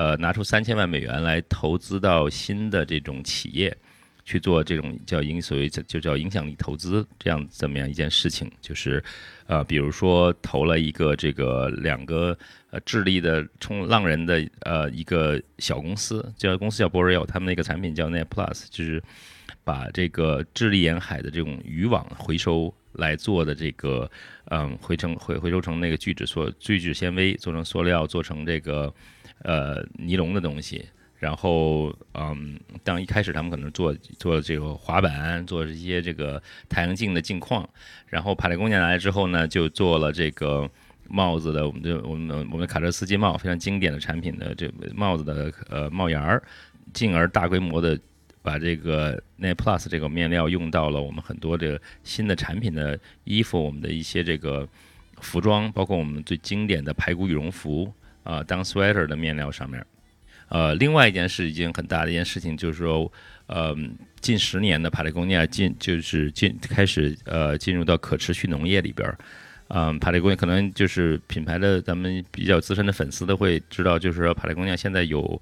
[0.01, 3.77] 呃，拿出三千万美元来投资到新的这种企业，
[4.25, 9.05] 去做这种叫影所谓就叫影响力投资这样这么样一件事情，就是
[9.47, 12.35] 呃，比如说投了一个这个两个
[12.71, 19.03] 呃智利的冲浪人的呃一个小公司，叫公司叫 Boreal，他们那个产品叫 Net Plus，就是
[19.65, 24.11] 把这个智利沿海的这种渔网回收来做的这个
[24.47, 28.91] 嗯回成回回收成那个聚酯塑聚酯纤维做成塑料做成这个
[29.43, 30.87] 呃尼龙的东西。
[31.19, 37.69] 然后，嗯，当一开始他们可能做做这个滑板，做一些这个太阳镜的镜框，
[38.07, 40.67] 然后帕雷工业来之后呢，就做了这个
[41.11, 46.43] 帽子的，我们的我们我们的卡车司机帽，非常经典的产品的这帽子的呃帽檐儿，
[46.95, 48.01] 进而大规模的
[48.41, 54.67] 把这个 n e Plus 这个面料用到了我们很多的新的产品的衣服，我们的一些这个
[55.21, 57.93] 服装，包括我们最经典的排骨羽绒服
[58.31, 59.85] 啊，当 sweater 的面料上面。
[60.49, 63.13] 呃，另外一件事，已经很大的一件事情，就是说，
[63.47, 63.77] 呃，
[64.21, 69.19] 近十年的帕雷贡尼亚进就是进开始呃进入到可持续农业里边儿，
[69.69, 75.41] 嗯，帕雷贡可能就是品牌的咱们比较资深的粉丝都会知道，就是说帕雷贡尼亚现在有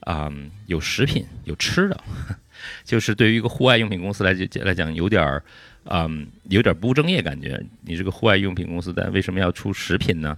[0.00, 0.32] 啊
[0.66, 2.00] 有食品有吃的，
[2.84, 5.42] 就是对于一个户外用品公司来讲来讲有点儿
[5.84, 10.36] 嗯有点不务正业感觉，你这个户外用品公司，但为什么要出食品呢？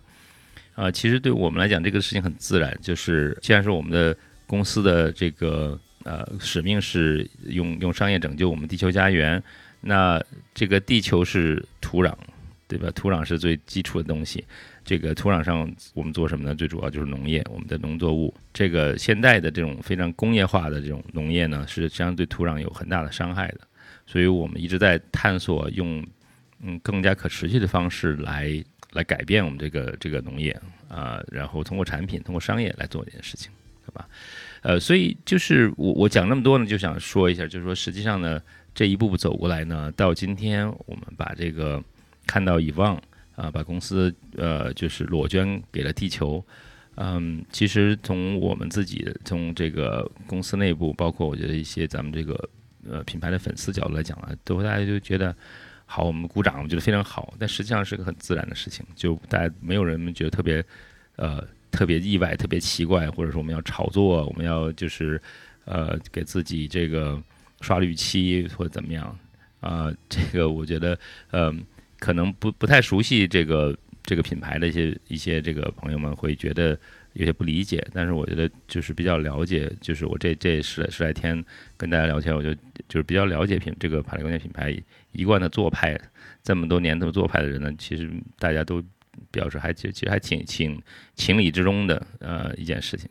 [0.83, 2.77] 啊，其实对我们来讲，这个事情很自然。
[2.83, 4.17] 就是既然是我们的
[4.49, 9.41] 公司的这个呃使命是用用商业拯救我们地球家园，
[9.81, 10.21] 那
[10.53, 12.13] 这个地球是土壤，
[12.67, 12.91] 对吧？
[12.97, 14.45] 土壤是最基础的东西。
[14.85, 16.53] 这个土壤上我们做什么呢？
[16.53, 18.35] 最主要就是农业，我们的农作物。
[18.53, 23.61] 这个现代的这种非常工业化的这种农业呢，是实际上对土壤有很大的伤害的。
[24.05, 26.05] 所以我们一直在探索用
[26.61, 28.65] 嗯更加可持续的方式来。
[28.93, 33.51] 来改变我们这个这个农业啊，然后通过产品、通过商业来做这件事情，
[33.87, 34.07] 对吧？
[34.61, 38.41] 呃，所以就是我我讲那么多呢，就想说一下，就是说实际上呢，
[38.75, 41.83] 这一步步走过来呢，到今天我们把这个
[42.27, 42.95] 看到以望
[43.35, 46.45] 啊，把公司呃就是裸捐给了地球，
[46.97, 52.49] 嗯，其实从我们自己从这个公司内部，包括我觉得一些咱们这个
[52.89, 55.35] 呃品牌的粉丝角度来讲啊，都大家就觉得。
[55.95, 57.35] 好，我们鼓掌，我觉得非常好。
[57.39, 60.65] 但实际上是个很自然的事情，就大家没有人觉得特别，
[61.17, 65.21] 呃，特别意外、特别奇怪，或者说我们要炒作，我们要就是，
[65.67, 67.23] 呃，给自己这个
[67.61, 69.15] 刷绿漆或者怎么样
[69.61, 69.93] 啊？
[70.09, 70.99] 这个我觉得，
[71.31, 71.55] 呃，
[71.99, 76.79] 可能不不太熟悉这个这个品牌的一些一些这个朋友们会觉得。
[77.15, 81.45] 有些不理解，但是我觉得就是比较了解，就是我这这十十来天
[81.77, 82.55] 跟大家聊天，我就
[82.89, 84.75] 就是比较了解品这个帕雷贡业品牌
[85.13, 85.99] 一贯的做派，
[86.43, 88.83] 这么多年这么做派的人呢，其实大家都
[89.31, 90.83] 表示还其实还挺情
[91.15, 93.09] 情理之中的呃一件事情。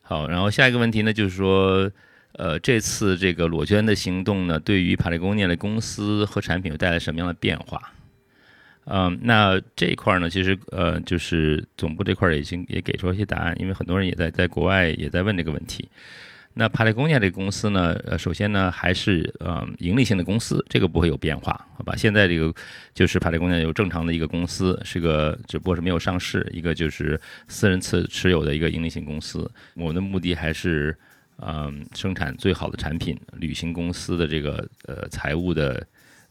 [0.00, 1.90] 好，然后下一个问题呢，就是说
[2.32, 7.93] 呃这次这个裸捐的行动呢，对于帕雷贡业的公司和产品又带来什么样的变化？
[8.86, 15.88] 嗯，那这一块呢，其实呃，就是总部这块已经也给出了一些答案，因为很多人也在在国外也在问这个问题。
[16.56, 21.96] 那帕雷贡亚这个公司呢，呃，首先呢还是呃盈利性的公司，这个不会有变化，好吧？
[21.96, 22.54] 现在这个
[22.92, 29.50] 就是帕雷贡亚有正常的一个公司，是个只不过是没有上市，一个就是私人持持有的一个盈利性公司。
[29.74, 30.94] 我们的目的还是
[31.38, 35.84] 嗯生产最好的产品，履行公司的这个呃财务的。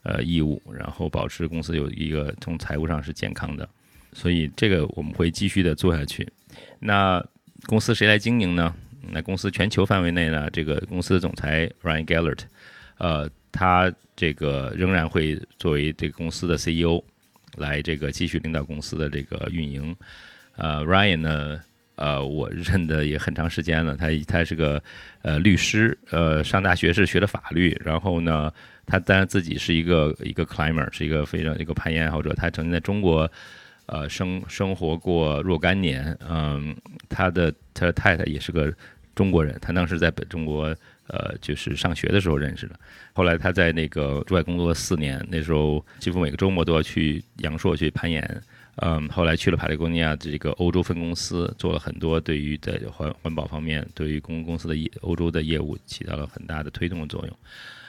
[0.04, 3.66] 呃，义务，然后保持公司有一个从财务上是健康的，
[4.12, 6.30] 所以这个我们会继续的做下去。
[6.78, 7.24] 那
[7.64, 8.74] 公司谁来经营呢？
[9.10, 12.40] 那公司全球范围内呢，这个公司的总裁 Ryan Gellert，
[12.98, 17.02] 呃，他这个仍然会作为这个公司的 CEO
[17.56, 19.96] 来这个继续领导公司的这个运营。
[20.56, 21.60] 呃，Ryan 呢，
[21.94, 24.82] 呃，我认得也很长时间了，他他是个
[25.22, 28.52] 呃律师，呃，上大学是学的法律，然后呢。
[28.86, 32.32] 他当然自己是一个一个 climber，是一个非常一个攀岩爱好者。
[32.34, 33.30] 他曾经在中国，
[33.86, 36.16] 呃，生生活过若干年。
[36.28, 36.76] 嗯，
[37.08, 38.72] 他的他的太太也是个
[39.14, 39.56] 中国人。
[39.60, 40.64] 他当时在本中国，
[41.06, 42.78] 呃，就是上学的时候认识的。
[43.12, 48.42] 后来他在那个驻外工作四年，那时候几乎每个周末都要去阳朔去攀岩。
[48.78, 57.38] 嗯，后来去了帕利贡尼亚这个欧洲分公司，做了很多对于在环环保方面，对于公公司的业欧洲的业务起到了很大的推动的作用。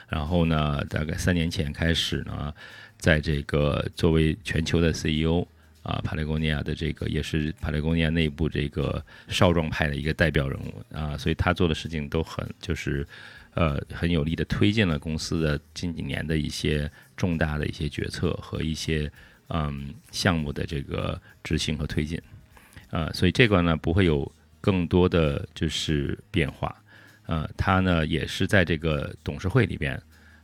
[0.08, 2.54] 然后呢，大概三年前开始呢，
[2.96, 5.46] 在这个作为全球的 CEO
[5.82, 13.06] 啊，帕雷贡尼亚的这个也是帕雷贡尼亚内部这个少壮派的一个代表人物啊，所以他做的事情都很就是
[13.54, 19.10] 呃很有力的推进了公司的近几年的一些重大的一些决策和一些
[19.48, 22.20] 嗯项目的这个执行和推进
[22.90, 26.74] 啊，所以这个呢不会有更多的就是变化。
[27.26, 30.00] 呃，他呢也是在这个董事会里边，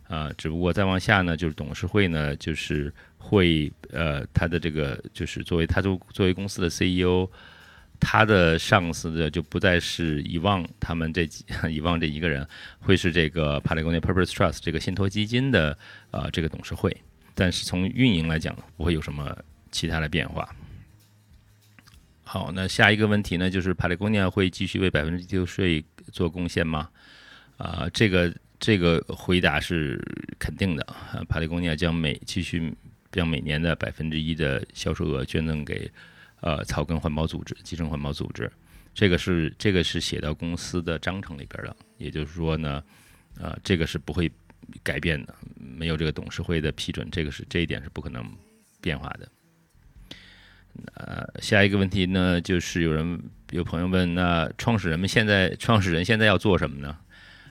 [0.08, 7.28] 呃，只不过再往下呢，就是董事会呢，就是会呃，他的这个就是作为他作作为公司的 CEO，
[8.00, 12.46] 他的上司的就不再是遗忘他们这几 遗忘这一个人，
[12.80, 15.78] 会是这个帕雷贡尼 Purpose Trust 这个信托基金的
[16.10, 16.96] 呃这个董事会，
[17.34, 19.36] 但是从运营来讲不会有什么
[19.70, 20.48] 其他的变化。
[22.24, 26.88] 好，那下一个问题呢，就是帕雷贡尼会继续为百分之六税做贡献吗？
[27.58, 30.00] 啊，这个这个回答是
[30.38, 30.84] 肯定的。
[31.28, 32.74] 帕雷贡尼亚将每继续
[33.12, 35.90] 将每年的百分之一的销售额捐赠给
[36.40, 38.50] 呃草根环保组织、基层环保组织。
[38.94, 42.82] 这个是这个是写到公司的章程里边的，也就是说呢，
[43.38, 44.30] 呃，这个是不会
[44.82, 45.34] 改变的。
[45.56, 48.24] 没有这个董事会的批准，这个是这一点是不可能
[48.80, 49.28] 变化的。
[50.94, 56.96] 呃，下一个问题呢，就是有人有朋友问，那创始人们现在创始人现在要做什么呢？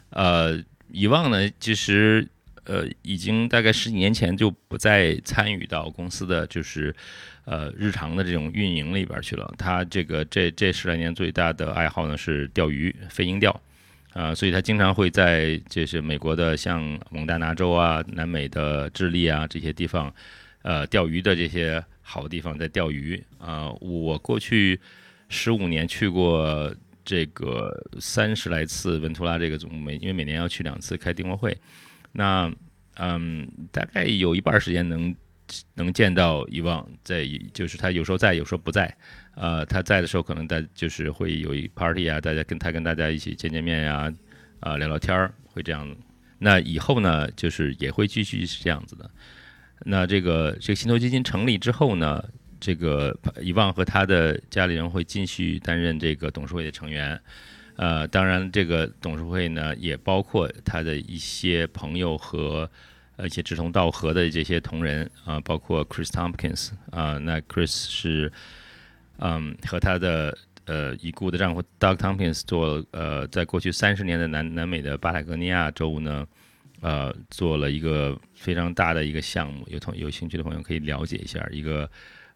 [0.10, 2.28] 呃，以往呢，其实
[2.64, 6.94] 呃，已经大概十几年前就不再参与到公司的就是
[7.46, 9.54] 呃日常的这种运营里边去了。
[9.58, 13.62] 他这个这这十来年最大的爱好呢是钓鱼，飞鹰钓
[14.14, 20.12] 啊，所以他经常会在就是美国的像蒙大拿州啊、南美的智利啊这些地方
[20.64, 21.84] 呃钓鱼的这些。
[22.12, 23.72] 好的地方在钓鱼啊！
[23.80, 24.78] 我过去
[25.30, 27.72] 十五年去过这个
[28.02, 31.58] 三十来次文图拉这个总部，每因为每年要去两次开订货会，
[32.12, 32.52] 那
[32.96, 35.16] 嗯，大概有一半时间能
[35.74, 38.94] 能见到遗忘，在就是他有时候在，有时候不在。
[39.36, 44.14] 呃，他在的时候可能大就是会有一 party 啊，大家跟他跟大家一起见见面呀，
[44.60, 45.96] 啊聊聊天儿，会这样。
[46.38, 49.10] 那以后呢，就是也会继续是这样子的。
[49.84, 52.24] 那这个这个信托基金成立之后呢，
[52.60, 57.20] 这个遗忘和他的家里人会继续担任这个董事会的成员，
[57.78, 62.70] 呃，当然这个董事会呢也包括他的一些朋友和
[63.16, 68.32] 呃一些志同道合的这些同仁啊，包括 Chris Tompkins 啊，那 Chris 是
[69.18, 76.28] 嗯和他的呃已故的丈夫 Doug Tompkins 做呃在过去三十年的南南美的巴塔哥尼亚州呢。
[76.82, 81.90] 呃，做了一个非常大的一个项目，有同有兴趣的朋友可以了解一下，一个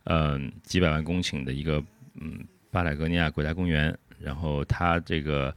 [0.04, 1.84] 嗯几百万公顷的一个
[2.22, 3.96] 嗯巴塔哥尼亚国家公园。
[4.18, 5.54] 然后她这个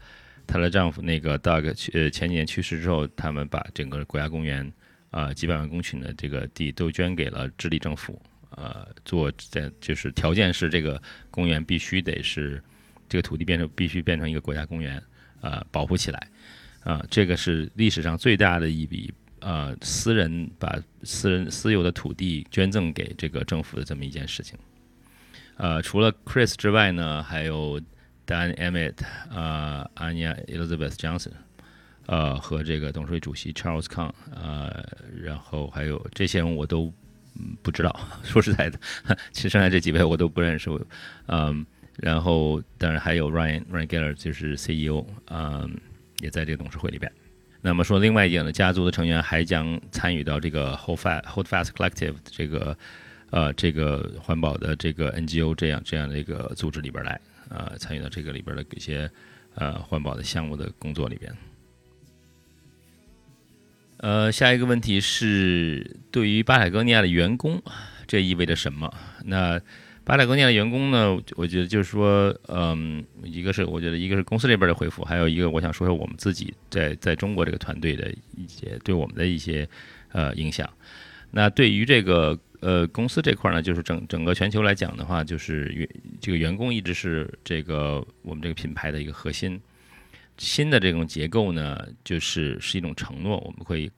[0.47, 4.73] 她的丈夫那个 Doug 去呃前几年去世之后，他们把整个国家公园
[5.11, 8.21] 啊几百万公顷的这个地都捐给了智利政府，
[8.51, 12.63] 呃做在就是条件是这个公园必须得是
[13.09, 15.01] 这个土地变成必须变成一个国家公园，
[15.41, 16.29] 呃保护起来。
[16.89, 24.59] 啊，这个是历史上最大的一笔，呃，私人把私人私有的土地捐赠给这个政府的这么一件事情。
[25.59, 27.79] 呃，除了 Chris 之外呢，还有
[28.27, 28.95] Dan Emmett，
[29.31, 31.33] 呃，Anya Elizabeth Johnson，
[32.07, 34.83] 呃，和这个董事会主席 Charles Kang，呃，
[35.15, 36.91] 然后还有这些人我都
[37.63, 38.81] 不知道， 说实在的，
[39.33, 40.71] 其实剩下这几位我都不认识，
[41.27, 45.79] 嗯，然后当然还有 Ryan Ryan Geller，就是 CEO，嗯。
[46.21, 47.11] 也在这个董事会里边。
[47.61, 52.79] 那么说，另外一点呢，家族的成员还将参与到这个 Hold Fast Hold Fast Collective 这个
[53.31, 59.11] 呃这个环保的这个 NGO 这样这样的一个组织里边来，呃，参与到这个里边的一些
[59.57, 61.35] 呃环保的项目的工作里边。
[63.97, 67.61] 呃，下一个问题是，对于巴塔哥尼亚的员工，
[68.07, 68.95] 这意味着什么？
[69.25, 69.61] 那
[70.09, 71.15] 八百多年的员工呢？
[71.37, 79.69] 我觉得就是说，嗯，一个是我觉得一个是公司这边的回复，还有一个我想说说我们自己在在中国这个团队的一些对我们的一些
[80.13, 80.67] 呃影响。
[81.31, 85.87] 那对于这个呃公司这块呢，就是整整个全球来讲的话，就是员
[86.23, 89.61] 这个员工一直是这个我们这个品牌的一个核心。
[90.39, 93.91] 新的这种结构呢，就是是一种承诺，我们会。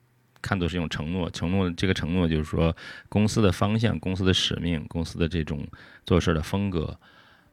[0.42, 2.74] 看作是一种承诺，承诺这个承诺就是说，
[3.08, 5.66] 公司的方向、公司的使命、公司的这种
[6.04, 6.98] 做事的风格，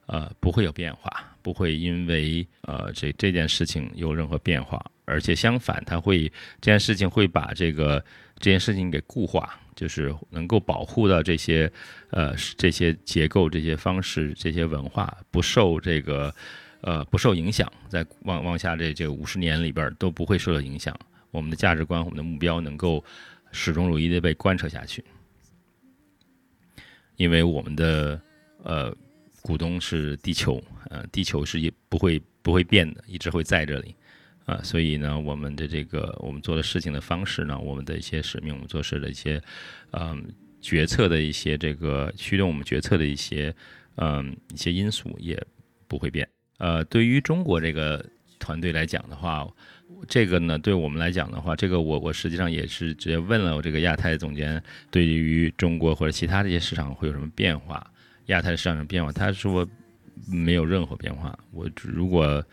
[0.05, 6.31] 呃，不会有变化，不会因为呃这这件事情有任何变化，而且相反，它会
[6.61, 8.03] 这件事情会把这个
[8.39, 11.71] 这件事情给固化，就是能够保护到这些
[12.11, 16.33] 呃这些结构、这些方式、这些文化不受这个
[16.81, 20.97] 呃不受影响，在往往下这这五十年里边都不会受到影响。
[21.31, 23.03] 我们的价值观、我们的目标能够
[23.51, 25.03] 始终如一的被贯彻下去，
[27.15, 28.19] 因为我们的
[28.63, 28.95] 呃
[29.41, 33.93] 股东是地球，呃，地球是一不会不会变的，一直会在这里
[34.45, 39.41] 啊，所以呢，我们的这个我们做的事情的方式呢，我们的一些使命，我们做事的一些
[39.91, 40.25] 嗯
[40.61, 43.53] 决策的一些这个驱动我们决策的一些
[43.95, 45.41] 嗯一些因素也
[45.87, 46.27] 不会变。
[46.57, 48.03] 呃，对于中国这个。
[48.39, 49.45] 团队来讲的话，
[50.07, 57.85] 这个呢，对我们来讲的话，这个我我实际上也是直接问了我这个亚太总监，对于中国或者其他这些市场会有什么变化？
[58.27, 59.67] 亚太的市场的变化，他说
[60.27, 61.37] 没有任何变化。
[61.51, 62.43] 我如果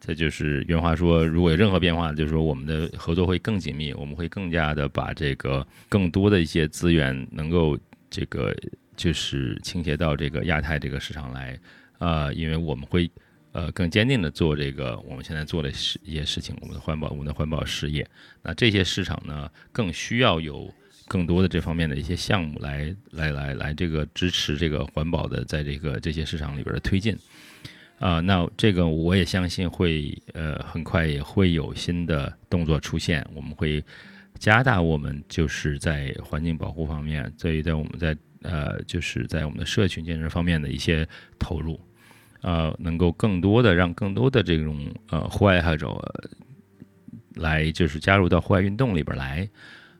[0.00, 7.78] 这就是原话说，如果有任何变化，就是说我们的合作会更紧密，我们会更加的把这个更多的一些资源能够
[8.10, 8.54] 这个
[8.96, 11.58] 就是倾斜到这个亚太这个市场来，
[11.98, 13.10] 呃，因为我们会
[13.58, 18.06] 呃更坚定的做这个我们现在做的事一些事情，我们的环保我们的环保事业，
[18.42, 20.72] 那这些市场呢更需要有
[21.08, 27.16] 更多的这方面的一些项目来来来来这个支持这个环保的在这个这些市场里边的推进。
[27.98, 33.26] 啊，那这个我也相信会，呃，很快也会有新的动作出现。
[33.34, 33.84] 我们会
[34.38, 41.04] 加大我们就是在环境保护方面，在在我们在呃，就是在我们的社群建设方面的一些
[41.40, 41.80] 投入，
[42.40, 45.96] 呃，能够更多的让更多的这种呃户外爱好者
[47.34, 49.48] 来，就是加入到户外运动里边来，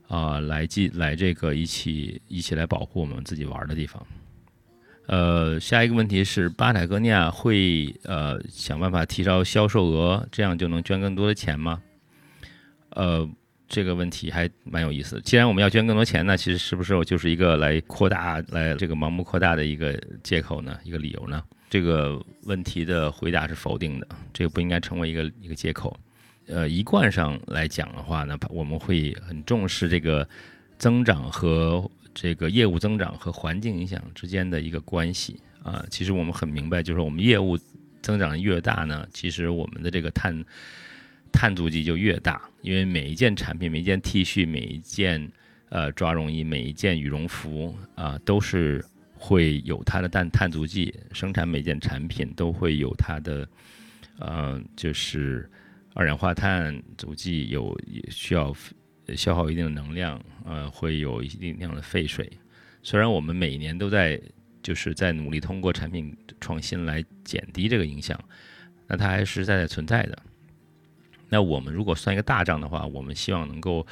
[0.07, 4.05] 啊，来进来这个一起一起来保护我们自己玩的地方。
[5.07, 11.81] 呃，下一个问题是，巴塔哥尼亚会呃想办法提高销售额，这样就能捐更多的钱吗？
[12.91, 13.27] 呃，
[13.67, 15.21] 这个问题还蛮有意思。
[15.23, 20.79] 既然我们要捐更多钱呢，其实是不是就是一个来扩大、来这个盲目扩大的一个借口呢？
[20.85, 21.43] 一个理由呢？
[21.69, 25.99] 这个问题的回答是否定的，这个不应该成为一个一个借口。
[26.47, 30.29] 呃，一贯上来讲的话呢，我们会很重视这个
[30.79, 31.91] 增长和。
[32.15, 37.57] 这个业务增长和环境影响之间的一个关系啊，其实我们很明白，就是我们业务
[38.03, 40.45] 增长越大呢，其实我们的这个碳
[41.31, 45.31] 碳足迹就越大，因为每一件产品、每一件 T 恤、每一件
[45.69, 48.85] 呃抓绒衣、每一件羽绒服啊，都是
[49.19, 53.49] 会有它的碳碳足迹，生产每件产品都会有它的
[54.19, 55.51] 呃，就是
[55.95, 58.55] 二氧化碳足迹，有也需要。
[59.17, 62.31] 消耗一定的能量，呃，会有一定量的废水。
[62.83, 64.21] 虽然我们每年都在
[64.63, 68.23] 就是在努力通过产品创新来减低这个影响，
[68.87, 70.19] 那它还是实在在存在的。
[71.31, 73.87] 那我们如果算一个大账的话，我们希望能够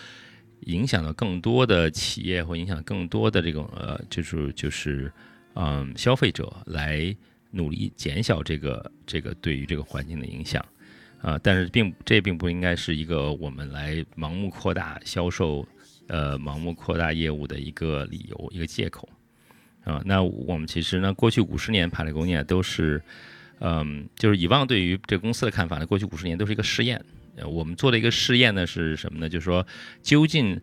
[0.60, 5.12] 影响到更多的企业，或影响更多的这种呃，就是就是
[5.54, 7.14] 嗯消费者来
[7.50, 10.64] 努力减小这个这个对于这个环境的影响。
[11.22, 15.66] 啊，但是并这并不应该是一个我们来盲目扩大销售，
[16.08, 19.08] 呃，盲目扩大业务的一个理由，一个借口。
[19.82, 23.02] 啊，那我们其实呢，过去五十年，帕雷公尼亚都是，
[23.60, 27.02] 嗯，就是以往对于这公司的看法呢，过去五十年都是一个试验。
[27.44, 29.28] 我们做的一个试验呢是什么呢？
[29.28, 29.66] 就是说，
[30.02, 30.60] 究竟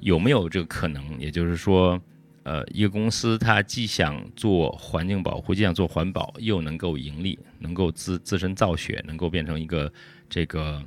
[0.00, 1.20] 有没有这个可能？
[1.20, 2.00] 也就是说。
[2.46, 9.90] 呃，一个公司它既想做环境保护，既想做环保，又能够盈利，能够自自身造血，能够变成一个
[10.28, 10.82] 这个，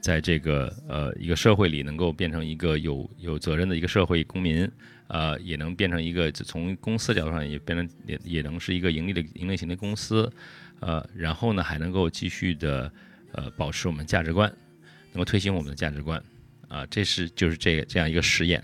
[0.00, 4.68] 在这个呃一个社会里能够变成一个有有责任的一个社会公民，
[5.06, 10.28] 呃，也能变成一个从公司角度上也变成也也能是一个盈利的盈利型的公司，
[10.80, 12.92] 呃，然后呢还能够继续的
[13.36, 14.52] 呃保持我们价值观，
[15.12, 16.20] 能够推行我们的价值观，
[16.66, 18.60] 啊，这是就是这这样一个实验。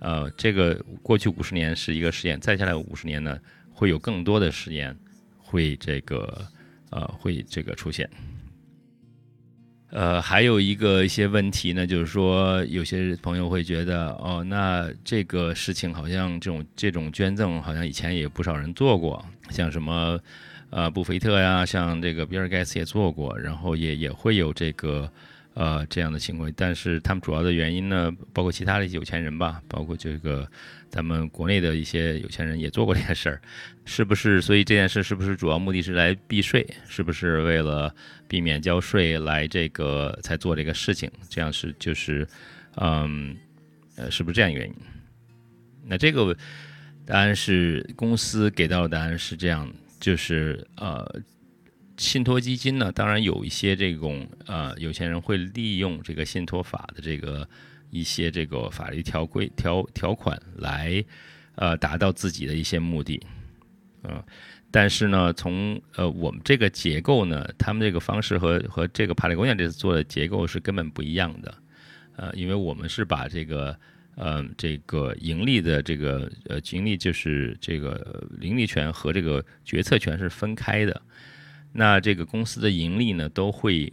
[0.00, 3.38] 呃，这个过去五十年是一个实验，再下来五十年呢，
[3.72, 4.94] 会有更多的实验
[5.38, 6.46] 会这个
[6.90, 8.08] 呃会这个出现。
[9.90, 20.20] 呃，还有一个一些问题呢，就是说有些朋友会觉得，哦，那这个事情好像这种这种捐赠好像以前也不少人做过，像什么
[20.76, 25.10] 呃布菲特呀，像这个比尔盖茨也做过，然后也也会有这个。
[25.58, 30.46] 呃，这样的情况，但是他们主要的原因呢，包括其他的一些有钱人吧，包括这个
[30.90, 33.40] 咱们国内的一些有钱人也做过这件事儿，
[33.86, 34.42] 是不是？
[34.42, 36.66] 所以这件事是不是主要目的是来避税？
[36.86, 37.90] 是不是为了
[38.28, 41.10] 避免交税来这个才做这个事情？
[41.30, 42.28] 这样是就是，
[42.74, 43.34] 嗯，
[43.96, 44.74] 呃，是不是这样原因？
[45.86, 46.36] 那这个
[47.06, 51.22] 答案是公司给到的答案是这样的，就是呃。
[51.98, 57.48] 信托基金呢，当然有一些这种呃有钱人会利用这个信托法的这个
[57.88, 61.02] 一些这个法律条规条条款来
[61.54, 63.18] 呃达到自己的一些目的，
[64.02, 64.22] 嗯，
[64.70, 71.54] 但是呢，从呃我们这个结构呢，他们这个方式和和这个帕里公园这次做的结构是根本不一样的，
[72.16, 73.74] 呃，因为我们是把这个
[74.16, 81.02] 嗯这个盈利的这个呃盈利就是这个盈利权和这个决策权是分开的。
[81.72, 83.92] 那这个公司的盈利呢，都会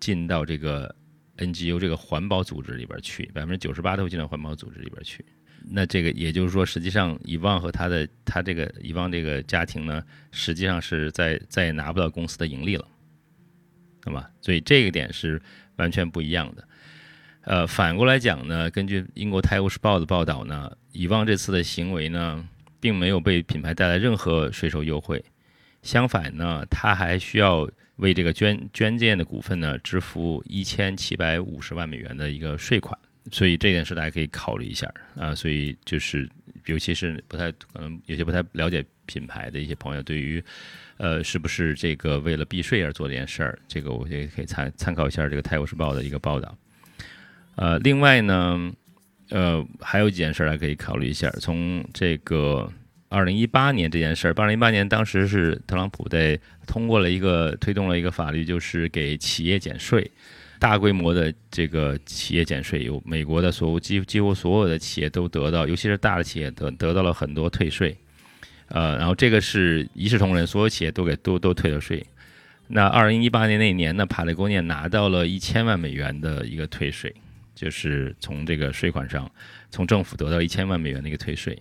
[0.00, 0.94] 进到这个
[1.36, 5.24] NGO 这个环保组织里边去，百分之九十八都会进到环保组织里边去。
[5.70, 12.88] 那这个也就是说，实际上以旺和他的他这个以旺这个家庭呢，实际上是在再也拿不到公司的盈利了。
[14.04, 15.42] 那么所以这个点是
[15.76, 16.66] 完全不一样的。
[17.48, 22.46] 呃，反过来讲呢，根据英国《泰晤士报》的报道呢，以旺这次的行为呢，
[22.78, 25.24] 并没有被品牌带来任何税收优惠，
[25.80, 32.94] 相反呢，他还需要为这个捐捐建的股份呢支付一千七百五十万美元的一个税款，
[33.32, 34.86] 所以这件事大家可以考虑一下
[35.16, 35.34] 啊。
[35.34, 36.28] 所以就是，
[36.66, 40.44] 尤其是不太可能有些不太了解品牌的一些朋友，对于
[40.98, 46.54] 呃是不是这个为了避税而做这件事儿，这个我也可以参参考一下这个《泰晤士报》的一个报道。
[47.60, 48.72] 呃，另外呢，
[49.30, 51.28] 呃，还有几件事儿还可以考虑一下。
[51.40, 52.70] 从这个
[53.08, 56.38] 二零一八年这件事儿，二零一八年当时是特朗普在
[56.68, 60.08] 通过了一个推动了一个法律，就是给企业减税，
[60.60, 67.96] 大规模的这个企业减税，有美国的所有几几乎所有的企业都得到，尤其是大的企业得得到了很多退税。
[68.68, 72.06] 呃，然后这个是一视同仁，所有企业都给都都退了税。
[72.68, 77.12] 那二零一八年那一年呢，帕雷贡涅拿到了一千万美元的一个退税。
[77.58, 79.28] 就是从这个税款上，
[79.68, 81.60] 从政府得到一千万美元的一个退税。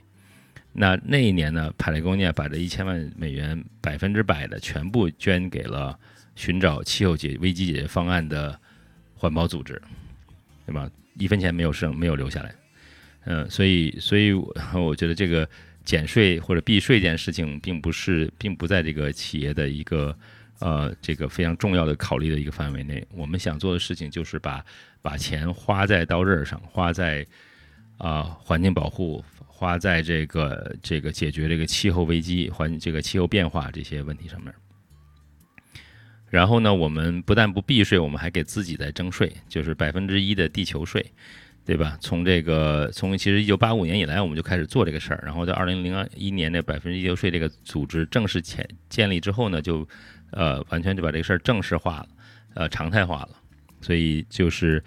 [0.72, 5.98] 那那一年呢，帕雷贡尼亚把这一千万美元百分之百的全部捐给了
[6.36, 8.60] 寻找气候解危机解决方案的
[9.16, 9.82] 环保组织，
[10.68, 10.88] 对吧？
[11.18, 12.54] 一分钱没有剩，没有留下来。
[13.26, 15.50] 嗯，所以，所以我 觉得这个
[15.84, 20.16] 减税或者避税这件事情，并不是，并不在这个企业的一个。
[20.60, 24.66] 呃，这个非常重要的考虑的一个范围内，我们想做的事情就是把
[25.02, 27.26] 把钱花在刀刃上，花在
[27.98, 34.54] 啊环境保护，花在这个这个解决这个气候危机、环这个气候变化这些问题上面。
[36.30, 41.06] 然后呢，我们不但不避税，我们还给自己在征税，就是百分之一的地球税，
[41.64, 41.98] 对吧？
[42.02, 45.24] 从这个从其实一九八五年以来，我们就开始做这个事儿。
[45.24, 49.88] 然后在二零零二一年的百分之一地球税这个组织正式建建立之后呢，就
[50.32, 52.08] 呃，完全就把这个事儿正式化了，
[52.56, 53.30] 呃，常态化了，
[53.82, 54.84] 所以就是，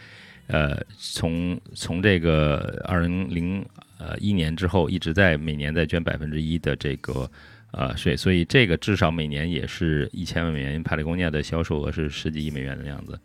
[0.48, 3.64] 呃，从从这个二零零
[3.98, 7.30] 呃一年之后，一直在每年在捐百分之一的这个
[7.70, 13.18] 呃税，所以这个至少每年也是一千万美元，帕雷贡尼亚的销售额是十几亿美元的样子，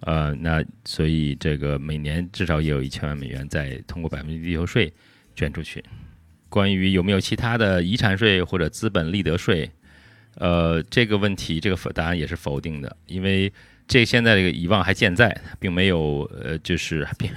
[0.00, 4.92] 呃，那所以这个每年至少也有一千万美元在通过百分之地球税
[5.34, 5.84] 捐出去。
[6.48, 9.70] 关于有没有其他的遗产税或者资本利得税？
[10.36, 13.52] 呃，这个问题，这个答案也是否定的，因为
[13.88, 17.28] 这现在这个遗忘还健在，并没有呃，就是并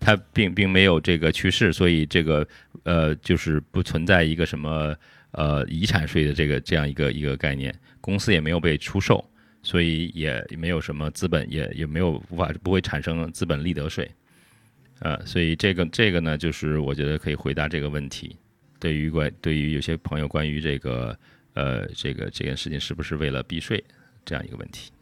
[0.00, 2.44] 它并并没有这个去世，所以这个
[2.82, 4.96] 呃，就是不存在一个什么
[5.30, 9.24] 呃遗产税的这个这样一个一个概念，公司也没有被出售，
[9.62, 14.10] 所以也没有什么资本，也也没有无法不会产生资本利得税，
[14.98, 18.34] 呃，所以这个这个呢，就是我觉得可以回答这个问题，
[18.80, 21.16] 对于关对于有些朋友关于这个。
[21.58, 23.82] 呃，这个这件事情是不是为了避税
[24.24, 24.92] 这样一个问题？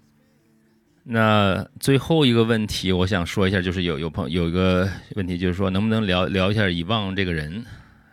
[1.05, 7.63] 那最后一个问题，我想说一下，就是有有朋有一个问题，就是说能不能聊聊一下以旺这个人？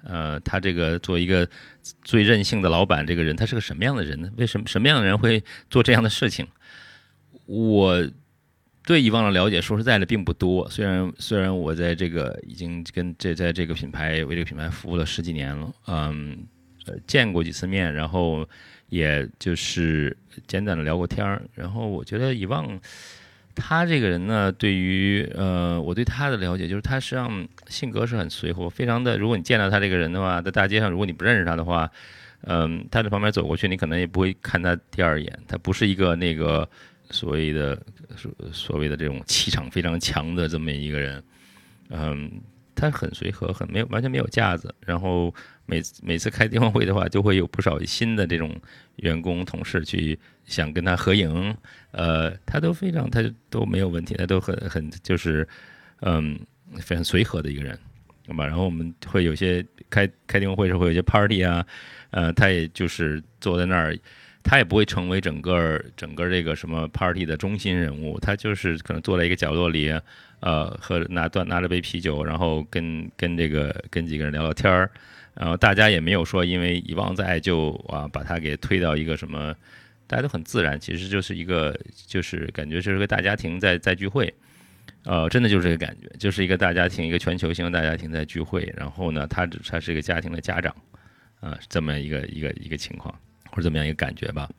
[0.03, 1.47] 呃，他这个做一个
[2.03, 4.29] 最任性的老板，这个人他是个什么样的人呢？
[4.35, 6.45] 为什么什么样的人会做这样的事情？
[7.45, 8.05] 我
[8.85, 10.69] 对以旺的了解，说实在的并不多。
[10.69, 16.45] 虽然虽然我在这个已经跟这在这个品牌为这个品牌服务了十几年了，嗯。
[17.07, 18.47] 见过几次面，然后
[18.89, 20.15] 也就是
[20.47, 21.41] 简短的聊过天儿。
[21.55, 22.79] 然后我觉得以旺
[23.55, 29.17] 他这个人呢，对于呃我对他的了解，就是他实际上性格是很随和，非常的。
[29.17, 31.89] 如果你见到他这个人的话，在大街上，如果你不认识他的话，
[32.41, 35.39] 嗯，他在旁边走过去，你可能也不会看他第二眼。
[35.47, 36.67] 他不是一个那个
[37.09, 37.79] 所谓的
[38.15, 41.23] 所所谓的这种气场非常强的这么一个人，
[41.89, 42.41] 嗯。
[42.75, 44.73] 他很随和，很没有完全没有架子。
[44.85, 45.33] 然后
[45.65, 48.55] 每次每次开电话会的话，就会有不少新的这种
[48.97, 51.55] 员工同事去想跟他合影，
[51.91, 55.47] 呃，他都非常他都没有问题，他都很很就是
[56.01, 56.39] 嗯
[56.79, 57.77] 非常随和的一个人，
[58.25, 61.65] 对吧然后我们会有些开开电话会时候会有些 party 啊，
[62.11, 63.97] 呃，他也就是坐在那儿，
[64.43, 69.93] 他也不会成为整个整个这个什么 party 的中心人物，他就是可能坐在一个角落里。
[70.45, 74.91] 呃，喝拿端拿着杯啤酒，然后跟跟这个跟几个人聊聊天儿，
[75.35, 79.55] 然后大家也没有说因为遗忘在就啊把他给推到一个什么，
[80.05, 84.33] 大家都很自然，其实就是一个就是感觉就是个大家庭在在聚会，
[85.05, 90.75] 呃，真的就是这个感觉，就是一个大家庭，一个全球性的大家庭在聚会，然后呢，他只他是一个家庭的家长，
[91.39, 93.17] 啊，这么一个一个一个情况
[93.49, 94.49] 或者这么样一个感觉吧，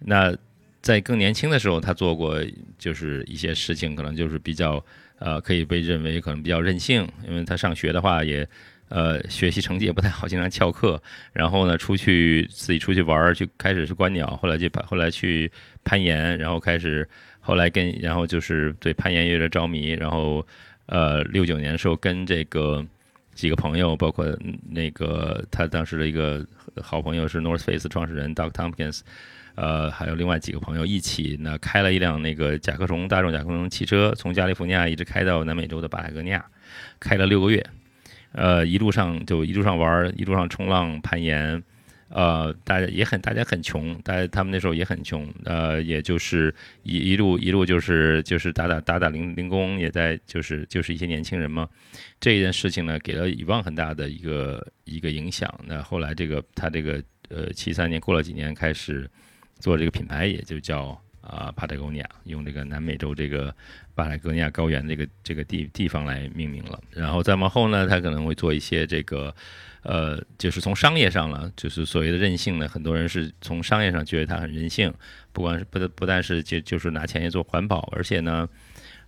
[0.00, 0.36] 那
[0.82, 2.38] 在更年轻的时候，他做过
[2.78, 4.84] 就是一些事情，可能就是比较。
[5.18, 8.46] 呃，可以被认为可能比较任性，因为他上学的话也，
[8.88, 11.00] 呃，学习成绩也不太好，经常翘课。
[11.32, 15.50] 然后呢，出去自己出去玩儿，就开始是观鸟，后来就后来去
[15.84, 17.08] 攀岩，然后开始
[17.40, 19.90] 后来跟然后就是对攀岩有点着迷。
[19.90, 20.46] 然后
[20.86, 22.84] 呃，六九年的时候跟这个
[23.34, 24.26] 几个朋友，包括
[24.68, 26.46] 那个他当时的一个
[26.82, 29.00] 好朋友是 North Face 创始人 Doug Tompkins，
[29.54, 36.44] 呃，还有另外几个朋友一起呢，开了一辆那个甲壳虫大众甲壳虫汽车，从加利福尼亚一直开到南美洲的巴塔哥尼亚，
[36.98, 37.64] 开了六个月。
[38.32, 41.62] 呃，一路上就一路上玩，一路上冲浪、攀岩，
[42.08, 46.52] 呃，大家也很，大家很穷，大家他们那时候也很穷，呃，也就是
[46.82, 51.68] 一一路一路就是就是打打打打零零工，也在就是就是一些年轻人嘛。
[52.18, 55.48] 这件事情呢，给了以旺很大的一个一个影响。
[55.64, 59.08] 那后来这个他这个呃七三年过了几年，开始
[59.64, 61.00] 做这个品牌，也就叫。
[61.26, 63.50] 啊，帕特戈尼亚用这个南美洲这个
[63.94, 66.78] 巴塔哥尼亚高原这个这个地地方来命名了。
[66.90, 69.34] 然后再往后呢，他可能会做一些这个，
[69.84, 72.68] 呃，就是从商业上了，就是所谓的任性呢。
[72.68, 74.92] 很多人是从商业上觉得他很任性，
[75.32, 78.46] 不管是不不但是就就是拿钱去做环保，而且呢，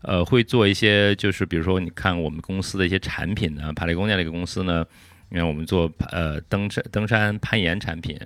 [0.01, 4.83] 呃，会做一些就是比如说你看我们公司的一些产品呢，帕特戈尼亚这个公司呢，
[5.29, 8.19] 你看我们做呃登山登山攀岩产品。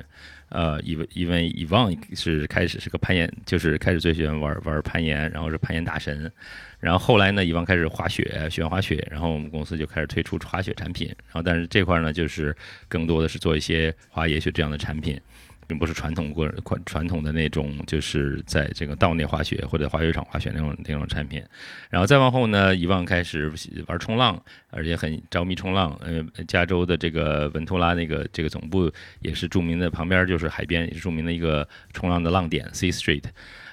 [0.50, 6.30] 呃，因为因为以往是开始是个攀岩，就是开始最喜欢玩玩攀岩，然后是攀岩大神，
[6.78, 12.54] 然后后来呢，以往开始滑雪，喜欢滑雪，然后我们公司就开始推出滑雪产品，然后但是这块呢，就是
[12.88, 15.20] 更多的是做一些滑野雪这样的产品。
[15.70, 21.40] 并不是传统过传传统的那种，就是在这个道内滑雪或者滑雪场滑雪那种那种产品，
[21.88, 23.52] 然后再往后呢，以往开始
[23.86, 25.96] 玩冲浪，而且很着迷冲浪。
[26.02, 28.90] 呃，加州的这个文图拉那个这个总部
[29.20, 33.22] 也是著名的，旁边就是海边，也是著名的一个冲浪的浪点 C Street。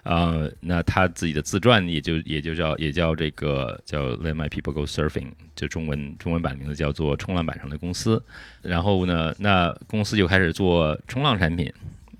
[0.04, 8.24] 啊，那他自己的自传也就也就叫也叫这个叫 Let My People Go Surfing，就中文中文版名字叫做冲浪板上的公司。
[8.62, 11.70] 然后呢，那公司就开始做冲浪产品，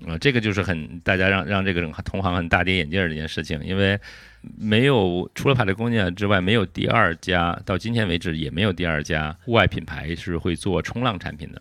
[0.06, 3.98] 啊，这个就是很大家让让这个同行很大跌眼镜的一件事情，因为
[4.56, 11.60] 没有除了帕特工业之外，没有第二家到今天为止也没有第二家户外品牌是会做冲浪产品的，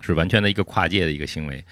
[0.00, 1.64] 是完全的一个跨界的一个行为。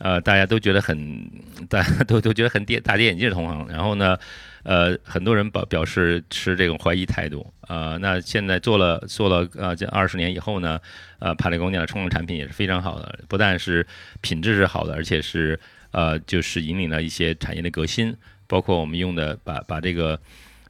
[0.00, 1.30] 呃，大家都觉得很，
[1.68, 3.68] 大家都都觉得很跌大跌眼镜的同行。
[3.68, 4.18] 然后呢，
[4.62, 7.46] 呃，很多人表表示持这种怀疑态度。
[7.68, 10.80] 呃，那现在做了做了呃这二十年以后呢，
[11.18, 13.86] 呃，帕雷公尼的冲浪产品也是非常好的，不但是
[14.22, 20.18] 品质是好的，而且是呃就是引领了一些产业的革新，包括我们用的把把这个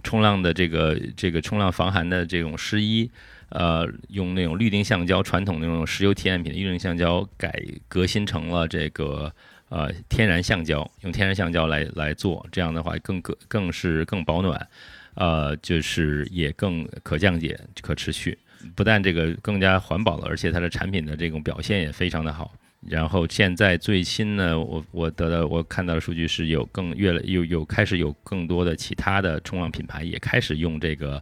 [0.03, 3.09] 冲浪的这个这个冲浪防寒的这种湿衣。
[3.51, 9.33] 呃，用那种氯丁橡胶，传统那种石油提炼品的氯丁橡胶改革新成了这个
[9.71, 14.69] 呃天然橡胶，用天然橡胶来来做，这样的话更更更是更保暖，
[15.15, 18.39] 呃，就是也更可降解、可持续，
[18.77, 22.55] 不但这个更加环保了，而且它的产品的这种表现也非常的好。
[22.89, 31.21] 然后现在最新呢，我我得到我看到的数据是有更越来有有开始有更多的其他的冲浪品牌也开始用这个。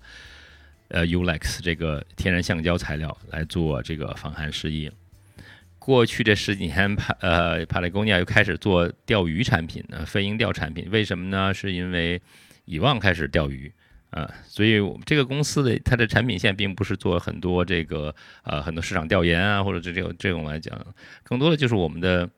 [0.89, 4.91] 呃，Ulex 这个天然橡胶材料来做这个防寒湿衣。
[5.79, 10.89] 过去这十几年，帕呃帕雷贡尼亚又开始做钓鱼产品呢，飞鹰钓产品。
[10.91, 11.53] 为什么呢？
[11.53, 12.21] 是因为
[12.65, 13.73] 以往开始钓鱼
[14.11, 20.79] 啊，所以这个公司的它的产品线并不是做很多这个呃很多市场调研啊，或者这这种这种来讲，
[21.23, 22.29] 更多的就是我们的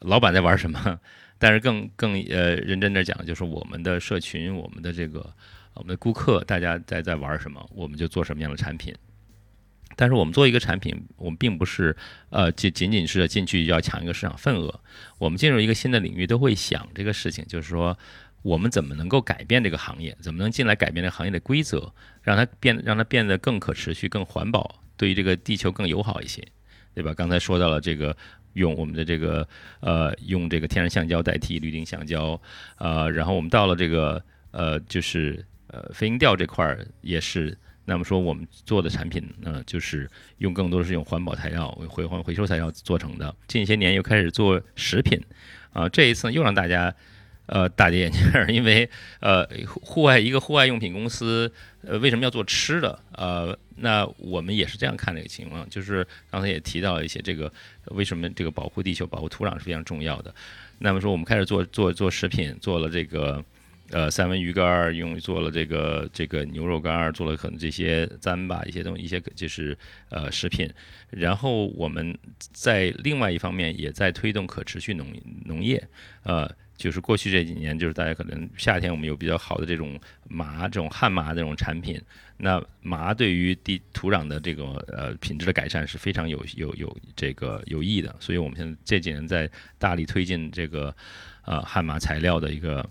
[0.00, 0.98] 老板在玩什么。
[1.38, 5.32] 但是更更呃认真的讲，就是我们的社群，我们的这个。
[5.80, 8.94] 我们的顾客，大家在在玩什么，我们就做什么样的产品。
[9.96, 11.96] 但是我们做一个产品，我们并不是
[12.28, 14.78] 呃，仅仅仅是进去要抢一个市场份额。
[15.16, 17.98] 我们进入一个新的领域，都会想这个事情，就是说
[18.42, 21.90] 我们怎么能够改变这个行业，怎么能进来改变这个行业的规则，
[22.22, 26.46] 让它变让它变得更可持续、更环保，对于这个地球更友好一些，
[26.94, 27.14] 对吧？
[27.14, 28.14] 刚才说到了这个，
[28.52, 29.48] 用我们的这个
[29.80, 32.38] 呃，用这个天然橡胶代替氯丁橡胶，
[32.76, 35.44] 呃，然后我们到了这个呃，就是。
[35.72, 43.32] 呃，飞鹰钓这块儿也是，那么说我们做的产品呢，就是用更多的是用环保材料、回环回收材料做成的。
[43.46, 45.16] 近些年又开始做食品，
[45.72, 46.92] 啊，这一次又让大家
[47.46, 48.90] 呃大跌眼镜，因为
[49.20, 51.52] 呃户外一个户外用品公司，
[51.82, 52.98] 呃为什么要做吃的？
[53.12, 57.52] 呃，那我们也是这样看这个情况，就是刚才也提到一些这个
[57.92, 60.34] 为什么这个保护地球、保护土壤是非常重要的。
[60.78, 63.44] 那么说我们开始做做做食品，做了这个。
[63.90, 69.76] 呃三文鱼干儿，用做了这个这个牛肉干儿，做了可能这些糌粑一些东，一些就是
[70.08, 70.68] 呃食品。
[71.10, 75.06] 然后我们在另外一方面也在推动可持续农
[75.44, 75.82] 农业，
[76.22, 82.00] 呃，就是过去这几年，就是大家可能夏天我们有比较好的这种麻这种旱麻这种产品。
[82.42, 90.94] 那麻对于地土壤的这个呃品质的改善是非常有有有这个有益的，所以我们现在这几年在大力推进这个
[91.44, 92.88] 呃旱麻材料的一个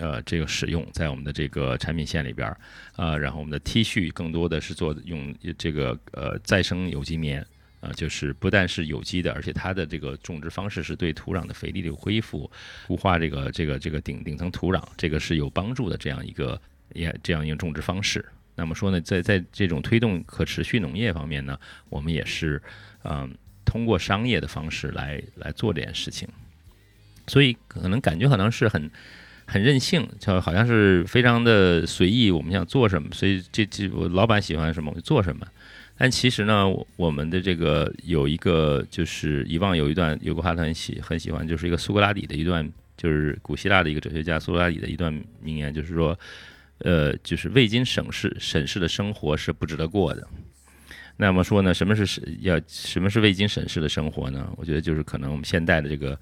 [0.00, 2.56] 呃这个使用，在我们的这个产品线里边儿
[2.96, 7.46] 啊，然后我们的 T 恤更多的是做用这个呃再生有机棉
[7.80, 12.50] 啊，就是不但是有机的，而且它的这个种植方式是对土壤的肥力的恢复、
[12.86, 16.60] 固化这个这个这个顶顶层土壤，这个是有帮助的这样一个
[16.94, 18.24] 也这样一个种植方式。
[18.56, 22.60] 那么说呢，在在这种推动可持续农业方面呢，我们也是，
[23.04, 23.34] 嗯，
[23.64, 26.28] 通过商业的方式来来做这件事情，
[27.26, 28.90] 所以可能感觉可能是很
[29.50, 35.46] 很任性，就好像是非常的随意，我们想做什么，所以这这我老板喜欢什么我就做什么。
[35.98, 36.64] 但其实呢，
[36.96, 46.18] 我们的这个有一个就是以往有一段有个话很喜很喜欢，就是一个苏格拉底的一段，就是古希腊的一个哲学家苏格拉底的一段名言，就是说。
[46.82, 50.26] 呃，就是未经审视审视的生活是不值得过的。
[51.18, 54.50] 那么说呢，什么是要什么是未经审视的生活呢？
[54.56, 56.18] 我觉得就是可能我们现代的这个，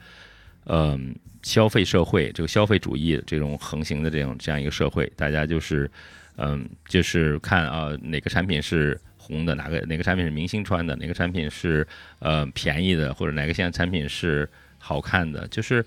[0.69, 5.91] 嗯，消费社会，这个消费主义这种横行的这种这样一个社会，大家就是，
[6.37, 11.87] 嗯，就是看啊哪个产品是红的，哪个哪个产品是明星穿的，哪个产品是
[12.19, 14.49] 呃便宜的，或者哪个现在产品是
[14.79, 15.85] 好看的，就是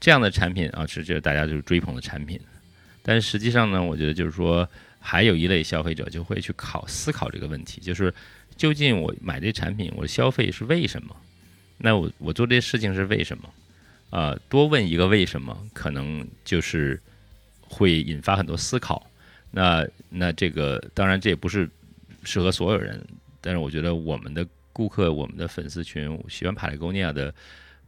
[0.00, 2.40] 这样的产品啊，是这大家就是追捧的产品。
[3.02, 4.66] 但实际上呢，我觉得就是说，
[4.98, 8.14] 还有一类消费者就会去考思考这个问题，就是
[8.56, 11.14] 究竟我买这产品，我消费是为什么？
[11.78, 13.44] 那我我做这些事情是为什么？
[14.12, 17.00] 啊，多问一个为什么，可能就是
[17.62, 19.10] 会引发很多思考。
[19.50, 21.66] 那那这个当然这也不是
[22.22, 23.02] 适合所有人，
[23.40, 27.34] 但是我觉得我们的顾客、我们的粉丝群喜欢帕雷贡尼亚的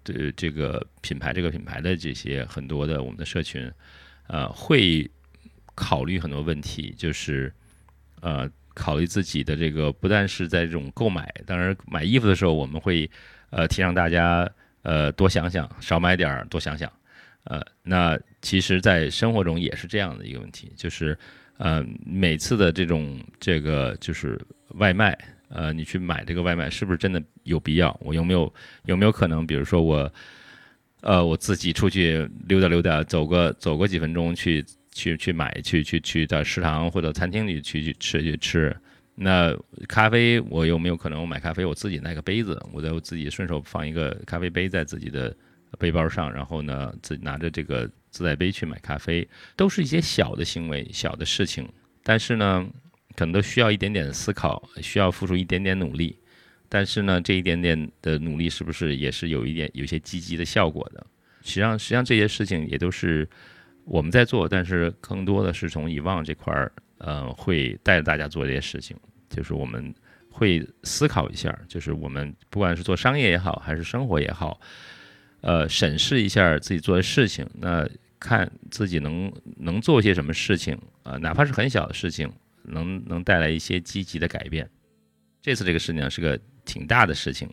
[0.03, 3.71] 这这个品牌、这个品牌的这些很多的我们的社群。
[4.27, 5.07] 呃，会
[5.75, 7.53] 考虑很多问题，就是
[8.23, 13.11] 呃，考虑自己的这个，不但是在这种购买，当然买衣服的时候，我们会
[13.51, 14.51] 呃提倡大家
[14.85, 16.91] 呃多想想，少买点儿，多想想。
[17.43, 21.19] 呃，那其实，在生活中也是这样的一个问题，就是
[21.59, 24.41] 呃，每次的这种这个就是
[24.77, 25.19] 外卖，
[25.49, 27.95] 呃，你去买这个外卖是不是真的有必要？
[28.01, 28.55] 我有没有
[28.85, 30.09] 有没有可能，比如说我。
[31.07, 38.75] 呃，我自己出去溜达溜达，走个走个几分钟，去去去买，去去去到食堂或者餐厅里去去吃去吃。
[39.15, 39.57] 那
[39.89, 45.35] 咖啡，我有没有可能我买咖啡，我自己带个杯子，我在我自己顺手放一个咖啡杯在自己的
[45.79, 51.69] 背包上，然后呢，自己拿着这个自带杯去买咖啡，都是一些小的行为、小的事情，
[52.03, 52.67] 但是呢，
[53.15, 56.19] 可能都需要一点点思考，需要付出一点点努力。
[56.69, 61.07] 但是呢，这一点点的努力是不是也是有一点有些积极的效果的？
[61.43, 63.29] 实际上，实际上这些事情也都是
[63.85, 66.73] 我们在做，但是更多的是从以往这块儿，
[67.05, 68.97] 呃，会带着大家做这些事情，
[69.29, 69.95] 就是我们
[70.31, 74.59] 会思考一下，就是我们不管是做商业也好，还是生活也好，
[75.43, 77.87] 呃，审视一下自己做的事情，那
[78.19, 82.33] 看自己能能做些什么事情啊，哪怕是很小的事情，
[82.63, 84.69] 能能带来一些积极的改变。
[85.43, 86.41] 这次这个事情是个。
[86.67, 87.47] 挺大的事情，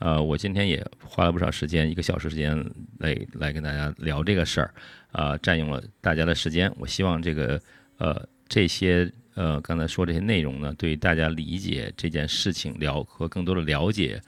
[0.00, 2.54] 呃，我今天也花了不少时间，一个小时时间
[2.98, 4.74] 来来跟大家聊这个事儿，
[5.12, 6.70] 啊，占用了大家的时间。
[6.76, 7.58] 我希望这个
[7.96, 14.20] 呃这些呃刚才说这些内容呢，对大家理解这件事情了和更多的了解，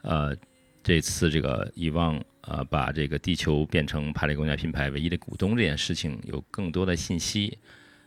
[0.00, 0.34] 呃，
[0.82, 7.58] 这次这个以望呃把这个地球变成帕雷公家品牌唯一的股东这件事情有更多的信息。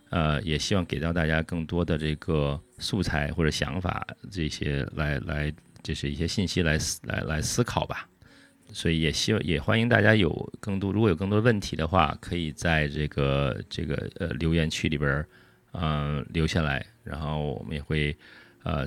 [0.10, 8.08] 呃，也希望给到大家更多的这个素材或者想法，这些来来，这是一些信息来思来来思考吧。
[8.76, 15.28] 所以也希望也欢迎大家有更多，如果有更多问题的话，可以在这个这个呃留言区里边儿，
[15.72, 18.14] 嗯，留下来，然后我们也会
[18.64, 18.86] 呃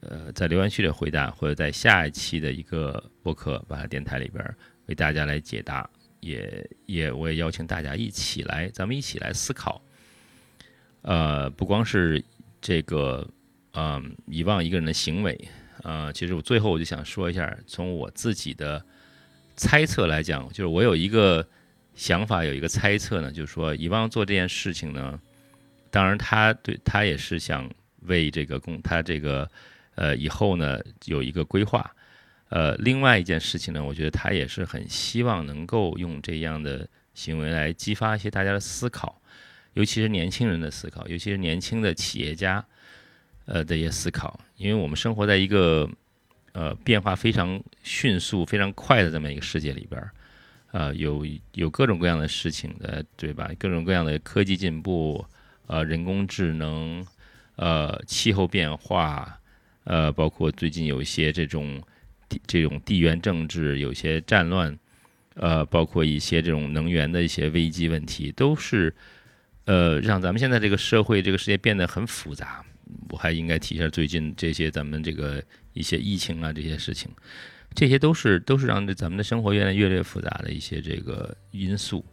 [0.00, 4.42] 呃在留言区里回答，或者在下一期的一个播客把它电台里边
[4.86, 5.88] 为大家来解答。
[6.20, 9.80] 也也我也邀请大家一起来，咱们一起来思考。
[11.02, 12.24] 呃，不光是
[12.58, 13.28] 这个，
[13.74, 15.38] 嗯，遗忘一个人的行为，
[15.82, 18.84] 呃，其实我最后我就想说一下，从我自己的
[19.56, 21.46] 猜测来讲，就是我有一个
[21.94, 25.18] 想法，有一个猜测呢，就是说以往做这件事情呢，
[25.90, 27.68] 当然他对他也是想
[28.02, 29.50] 为这个公他这个
[29.94, 31.90] 呃以后呢有一个规划，
[32.50, 39.20] 呃，另外一件事情呢，我觉得他也是很希望能够用这样的行为来激发一些大家的思考，
[39.72, 42.64] 尤其是年轻人的思考，尤其是年轻的企业家，
[43.46, 44.38] 呃的一些思考。
[44.58, 45.88] 因为我们生活在一个
[46.56, 50.02] 呃变化非常迅速、非常快的这么一个世界里边，
[50.72, 53.50] 呃，有有各种各样的事情的，对吧？
[53.58, 55.22] 各种各样的科技进步，
[55.66, 57.06] 呃，人工智能，
[57.56, 59.38] 呃，气候变化，
[59.84, 61.82] 呃，包括最近有一些这种
[62.28, 64.76] 地这种地缘政治，有些战乱。
[65.38, 68.90] 呃，包括一些这种能源的一些危机问题，都是
[69.66, 72.64] 呃让咱们现在这个社会、这个世界变得很复杂。
[73.10, 75.44] 我还应该提一下最近这些咱们这个
[75.76, 77.08] 一些疫情啊这些事情，
[77.74, 82.04] 这些都是都是让咱们的生活越来越越复杂的一些这个因素。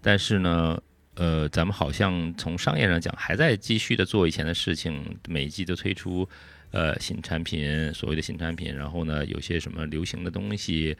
[0.00, 0.80] 但是呢，
[1.16, 6.26] 呃，咱们好像从商业上讲，还在继续的做以前的事情，每季都推出
[6.70, 10.96] 呃新产品，所谓的新产品，然后呢，有些什么流行的东西。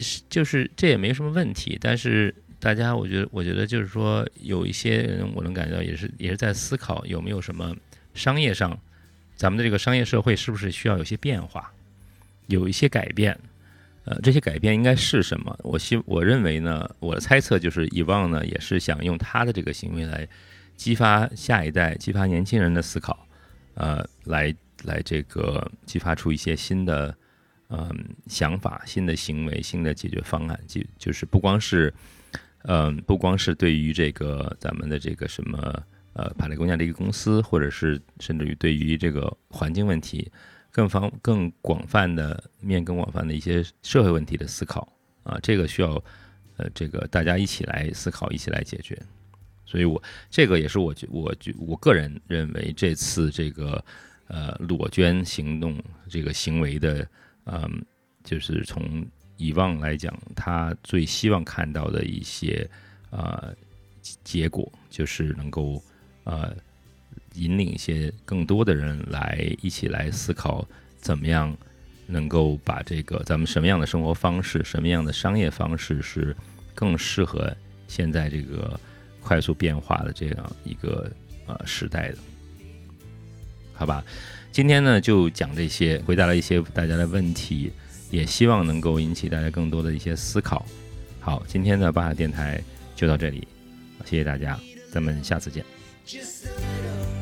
[0.00, 7.76] 是，就是这也没什么问题，但是大家，我觉得，我觉得就是说，有一些人，我能感觉到也是也是在思考有没有什么
[8.12, 8.76] 商业上，
[9.36, 11.72] 咱们的这个商业社会是不是需要有些变化，
[12.46, 13.38] 有一些改变，
[14.04, 15.56] 呃，这些改变应该是什么？
[15.62, 20.26] 我希我认为呢，我的猜测就是以往呢也是想用他的这个行为来
[20.76, 23.26] 激发下一代，激发年轻人的思考，
[23.74, 24.54] 呃，来
[24.84, 27.14] 来这个激发出一些新的。
[27.70, 31.92] 嗯，想法、新的行为、新的解决方案，就就是不光是，
[32.64, 35.82] 嗯，不光是对于这个咱们的这个什么
[36.14, 40.30] 呃，帕雷工匠的一个公司，或者是甚至于对于这个环境问题，
[40.70, 44.90] 更方更广泛的面更广泛的一些社会问题的思考
[45.22, 46.02] 啊，这个需要
[46.56, 49.00] 呃，这个大家一起来思考，一起来解决。
[49.66, 53.84] 所以我这个也是我觉我觉我个人认为这次这个
[54.28, 57.06] 呃裸捐行动这个行为的。
[57.46, 57.84] 嗯，
[58.22, 59.06] 就是从
[59.36, 62.66] 以往来讲，他最希望看到的一些
[63.10, 63.54] 呃
[64.22, 65.82] 结果，就是能够
[66.24, 66.54] 呃
[67.34, 70.66] 引领一些更多的人来一起来思考，
[71.00, 71.56] 怎么样
[72.06, 76.36] 能够把这个咱们什么样的生活方式，什么样的商业方式是
[76.74, 77.54] 更适合
[77.88, 78.78] 现在这个
[79.20, 81.10] 快速变化的这样一个
[81.46, 82.18] 呃时代的，
[83.72, 84.04] 好吧？
[84.52, 87.72] 今天呢，就讲这些，回答了一些大家的问题，
[88.10, 90.64] 也希望能够引起大家更多的一些思考。
[91.20, 92.62] 好，今天的巴哈电台
[92.94, 93.48] 就到这里，
[94.04, 94.60] 谢谢大家，
[94.92, 95.83] 咱们下次见。
[96.04, 97.13] just a little.